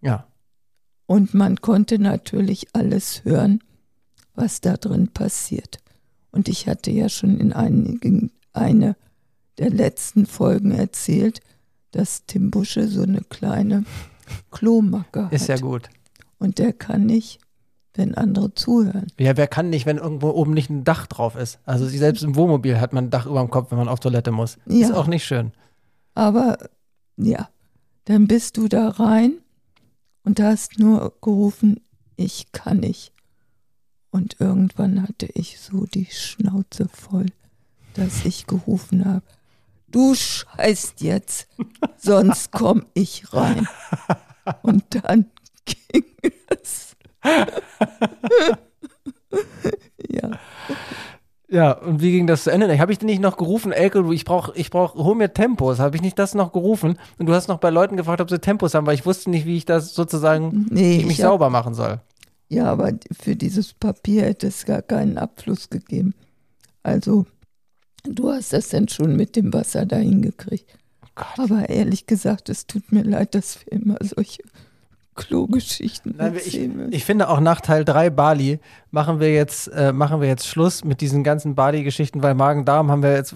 Ja. 0.00 0.26
Und 1.06 1.34
man 1.34 1.60
konnte 1.60 1.98
natürlich 2.00 2.66
alles 2.74 3.24
hören, 3.24 3.60
was 4.34 4.60
da 4.60 4.76
drin 4.76 5.08
passiert. 5.08 5.78
Und 6.32 6.48
ich 6.48 6.66
hatte 6.66 6.90
ja 6.90 7.08
schon 7.08 7.38
in 7.38 7.52
einigen, 7.52 8.32
eine 8.52 8.96
der 9.58 9.70
letzten 9.70 10.26
Folgen 10.26 10.72
erzählt, 10.72 11.40
dass 11.96 12.26
Tim 12.26 12.50
Busche 12.50 12.88
so 12.88 13.02
eine 13.02 13.22
kleine 13.22 13.84
Klomacke 14.50 15.26
hat. 15.26 15.32
Ist 15.32 15.48
ja 15.48 15.56
gut. 15.56 15.88
Und 16.38 16.58
der 16.58 16.74
kann 16.74 17.06
nicht, 17.06 17.38
wenn 17.94 18.14
andere 18.14 18.52
zuhören. 18.52 19.06
Ja, 19.18 19.36
wer 19.38 19.46
kann 19.46 19.70
nicht, 19.70 19.86
wenn 19.86 19.96
irgendwo 19.96 20.28
oben 20.28 20.52
nicht 20.52 20.68
ein 20.68 20.84
Dach 20.84 21.06
drauf 21.06 21.36
ist? 21.36 21.58
Also 21.64 21.86
selbst 21.86 22.22
im 22.22 22.36
Wohnmobil 22.36 22.78
hat 22.78 22.92
man 22.92 23.06
ein 23.06 23.10
Dach 23.10 23.24
über 23.24 23.40
dem 23.40 23.48
Kopf, 23.48 23.70
wenn 23.70 23.78
man 23.78 23.88
auf 23.88 24.00
Toilette 24.00 24.30
muss. 24.30 24.58
Ja. 24.66 24.88
Ist 24.88 24.92
auch 24.92 25.06
nicht 25.06 25.24
schön. 25.24 25.52
Aber 26.14 26.58
ja, 27.16 27.48
dann 28.04 28.26
bist 28.26 28.58
du 28.58 28.68
da 28.68 28.90
rein 28.90 29.38
und 30.22 30.38
hast 30.38 30.78
nur 30.78 31.14
gerufen, 31.22 31.80
ich 32.16 32.52
kann 32.52 32.80
nicht. 32.80 33.12
Und 34.10 34.36
irgendwann 34.38 35.02
hatte 35.02 35.26
ich 35.32 35.60
so 35.60 35.86
die 35.86 36.08
Schnauze 36.10 36.88
voll, 36.92 37.26
dass 37.94 38.26
ich 38.26 38.46
gerufen 38.46 39.06
habe, 39.06 39.24
du 39.96 40.14
scheißt 40.14 41.00
jetzt, 41.00 41.48
sonst 41.96 42.52
komm 42.52 42.84
ich 42.92 43.32
rein. 43.32 43.66
Und 44.62 44.84
dann 44.90 45.26
ging 45.64 46.04
es. 46.50 46.94
ja, 50.08 50.38
Ja, 51.48 51.72
und 51.72 52.02
wie 52.02 52.12
ging 52.12 52.26
das 52.26 52.44
zu 52.44 52.50
Ende? 52.50 52.78
Habe 52.78 52.92
ich 52.92 52.98
denn 52.98 53.06
nicht 53.06 53.22
noch 53.22 53.36
gerufen, 53.36 53.72
Elke, 53.72 54.02
du, 54.02 54.12
ich 54.12 54.24
brauch, 54.24 54.54
ich 54.54 54.70
brauch, 54.70 54.94
hol 54.96 55.14
mir 55.14 55.32
Tempos. 55.32 55.78
Habe 55.78 55.96
ich 55.96 56.02
nicht 56.02 56.18
das 56.18 56.34
noch 56.34 56.52
gerufen? 56.52 56.98
Und 57.18 57.26
du 57.26 57.34
hast 57.34 57.48
noch 57.48 57.58
bei 57.58 57.70
Leuten 57.70 57.96
gefragt, 57.96 58.20
ob 58.20 58.28
sie 58.28 58.38
Tempos 58.40 58.74
haben, 58.74 58.86
weil 58.86 58.94
ich 58.96 59.06
wusste 59.06 59.30
nicht, 59.30 59.46
wie 59.46 59.56
ich 59.56 59.64
das 59.64 59.94
sozusagen 59.94 60.66
nee, 60.70 60.98
mich 60.98 61.18
ich 61.18 61.22
hab, 61.22 61.30
sauber 61.30 61.48
machen 61.50 61.72
soll. 61.74 62.00
ja, 62.48 62.66
aber 62.66 62.92
für 63.18 63.36
dieses 63.36 63.72
Papier 63.72 64.24
hätte 64.24 64.48
es 64.48 64.66
gar 64.66 64.82
keinen 64.82 65.18
Abfluss 65.18 65.70
gegeben. 65.70 66.14
Also, 66.82 67.26
du 68.14 68.30
hast 68.30 68.52
das 68.52 68.68
denn 68.68 68.88
schon 68.88 69.16
mit 69.16 69.36
dem 69.36 69.52
Wasser 69.52 69.86
dahin 69.86 70.22
gekriegt. 70.22 70.78
Oh. 71.16 71.42
Aber 71.42 71.68
ehrlich 71.68 72.06
gesagt, 72.06 72.48
es 72.48 72.66
tut 72.66 72.92
mir 72.92 73.02
leid, 73.02 73.34
dass 73.34 73.64
wir 73.64 73.72
immer 73.72 73.96
solche 74.00 74.42
Klogeschichten 75.16 76.14
Nein, 76.18 76.36
ich, 76.36 76.60
ich 76.90 77.04
finde 77.04 77.30
auch 77.30 77.40
nach 77.40 77.62
Teil 77.62 77.84
3 77.86 78.10
Bali 78.10 78.60
machen 78.90 79.18
wir 79.18 79.32
jetzt, 79.32 79.68
äh, 79.68 79.92
machen 79.92 80.20
wir 80.20 80.28
jetzt 80.28 80.46
Schluss 80.46 80.84
mit 80.84 81.00
diesen 81.00 81.24
ganzen 81.24 81.54
Bali-Geschichten, 81.54 82.22
weil 82.22 82.34
Magen-Darm 82.34 82.90
haben 82.90 83.02
wir 83.02 83.14
jetzt 83.14 83.34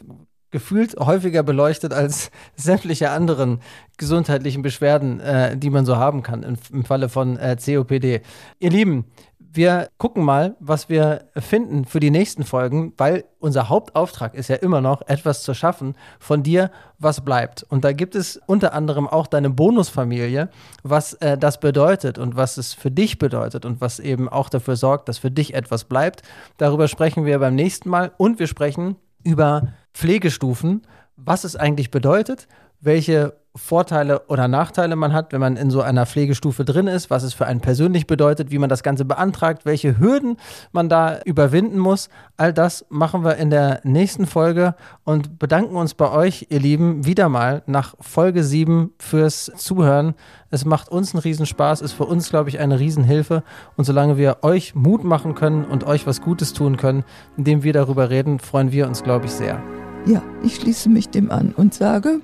gefühlt 0.50 0.96
häufiger 0.96 1.42
beleuchtet 1.42 1.92
als 1.92 2.30
sämtliche 2.56 3.10
anderen 3.10 3.60
gesundheitlichen 3.96 4.62
Beschwerden, 4.62 5.20
äh, 5.20 5.56
die 5.56 5.70
man 5.70 5.86
so 5.86 5.96
haben 5.96 6.22
kann 6.22 6.42
im, 6.42 6.56
im 6.72 6.84
Falle 6.84 7.08
von 7.08 7.36
äh, 7.38 7.56
COPD. 7.56 8.20
Ihr 8.58 8.70
Lieben, 8.70 9.06
wir 9.52 9.88
gucken 9.98 10.24
mal, 10.24 10.56
was 10.60 10.88
wir 10.88 11.24
finden 11.36 11.84
für 11.84 11.98
die 11.98 12.10
nächsten 12.10 12.44
Folgen, 12.44 12.92
weil 12.96 13.24
unser 13.40 13.68
Hauptauftrag 13.68 14.34
ist 14.34 14.48
ja 14.48 14.56
immer 14.56 14.80
noch, 14.80 15.02
etwas 15.08 15.42
zu 15.42 15.54
schaffen 15.54 15.96
von 16.20 16.42
dir, 16.42 16.70
was 16.98 17.24
bleibt. 17.24 17.64
Und 17.64 17.84
da 17.84 17.92
gibt 17.92 18.14
es 18.14 18.40
unter 18.46 18.74
anderem 18.74 19.08
auch 19.08 19.26
deine 19.26 19.50
Bonusfamilie, 19.50 20.50
was 20.84 21.14
äh, 21.14 21.36
das 21.36 21.58
bedeutet 21.58 22.18
und 22.18 22.36
was 22.36 22.58
es 22.58 22.74
für 22.74 22.92
dich 22.92 23.18
bedeutet 23.18 23.64
und 23.64 23.80
was 23.80 23.98
eben 23.98 24.28
auch 24.28 24.50
dafür 24.50 24.76
sorgt, 24.76 25.08
dass 25.08 25.18
für 25.18 25.30
dich 25.30 25.54
etwas 25.54 25.84
bleibt. 25.84 26.22
Darüber 26.56 26.86
sprechen 26.86 27.24
wir 27.24 27.38
beim 27.40 27.56
nächsten 27.56 27.88
Mal 27.88 28.12
und 28.18 28.38
wir 28.38 28.46
sprechen 28.46 28.96
über 29.24 29.72
Pflegestufen, 29.94 30.86
was 31.16 31.44
es 31.44 31.56
eigentlich 31.56 31.90
bedeutet, 31.90 32.46
welche 32.80 33.39
Vorteile 33.56 34.22
oder 34.28 34.46
Nachteile 34.46 34.94
man 34.94 35.12
hat, 35.12 35.32
wenn 35.32 35.40
man 35.40 35.56
in 35.56 35.70
so 35.70 35.82
einer 35.82 36.06
Pflegestufe 36.06 36.64
drin 36.64 36.86
ist, 36.86 37.10
was 37.10 37.24
es 37.24 37.34
für 37.34 37.46
einen 37.46 37.60
persönlich 37.60 38.06
bedeutet, 38.06 38.52
wie 38.52 38.58
man 38.58 38.68
das 38.68 38.84
Ganze 38.84 39.04
beantragt, 39.04 39.64
welche 39.64 39.98
Hürden 39.98 40.36
man 40.70 40.88
da 40.88 41.20
überwinden 41.24 41.78
muss. 41.78 42.10
All 42.36 42.52
das 42.52 42.86
machen 42.90 43.24
wir 43.24 43.36
in 43.36 43.50
der 43.50 43.80
nächsten 43.82 44.26
Folge 44.26 44.76
und 45.02 45.40
bedanken 45.40 45.74
uns 45.74 45.94
bei 45.94 46.10
euch, 46.12 46.46
ihr 46.50 46.60
Lieben, 46.60 47.06
wieder 47.06 47.28
mal 47.28 47.62
nach 47.66 47.96
Folge 48.00 48.44
7 48.44 48.92
fürs 48.98 49.50
Zuhören. 49.56 50.14
Es 50.50 50.64
macht 50.64 50.88
uns 50.88 51.12
einen 51.12 51.22
Riesenspaß, 51.22 51.80
ist 51.80 51.92
für 51.92 52.06
uns, 52.06 52.30
glaube 52.30 52.50
ich, 52.50 52.60
eine 52.60 52.78
Riesenhilfe. 52.78 53.42
Und 53.76 53.84
solange 53.84 54.16
wir 54.16 54.38
euch 54.42 54.76
Mut 54.76 55.02
machen 55.02 55.34
können 55.34 55.64
und 55.64 55.84
euch 55.84 56.06
was 56.06 56.20
Gutes 56.20 56.52
tun 56.52 56.76
können, 56.76 57.04
indem 57.36 57.64
wir 57.64 57.72
darüber 57.72 58.10
reden, 58.10 58.38
freuen 58.38 58.70
wir 58.70 58.86
uns, 58.86 59.02
glaube 59.02 59.26
ich, 59.26 59.32
sehr. 59.32 59.60
Ja, 60.06 60.22
ich 60.42 60.56
schließe 60.56 60.88
mich 60.88 61.10
dem 61.10 61.30
an 61.30 61.52
und 61.56 61.74
sage, 61.74 62.20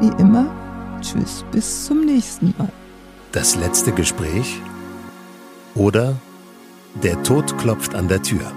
wie 0.00 0.22
immer, 0.22 0.46
tschüss, 1.00 1.44
bis 1.52 1.86
zum 1.86 2.04
nächsten 2.04 2.54
Mal. 2.58 2.68
Das 3.32 3.56
letzte 3.56 3.92
Gespräch 3.92 4.60
oder 5.74 6.16
Der 7.02 7.22
Tod 7.22 7.56
klopft 7.58 7.94
an 7.94 8.08
der 8.08 8.22
Tür. 8.22 8.50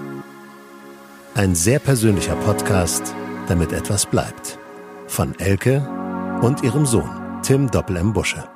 Ein 1.36 1.54
sehr 1.54 1.80
persönlicher 1.80 2.36
Podcast, 2.36 3.14
damit 3.48 3.72
etwas 3.72 4.06
bleibt. 4.06 4.58
Von 5.08 5.38
Elke 5.40 5.88
und 6.42 6.64
ihrem 6.64 6.86
Sohn 6.86 7.10
Tim 7.44 7.70
Doppel 7.70 7.98
M. 7.98 8.14
Busche. 8.14 8.51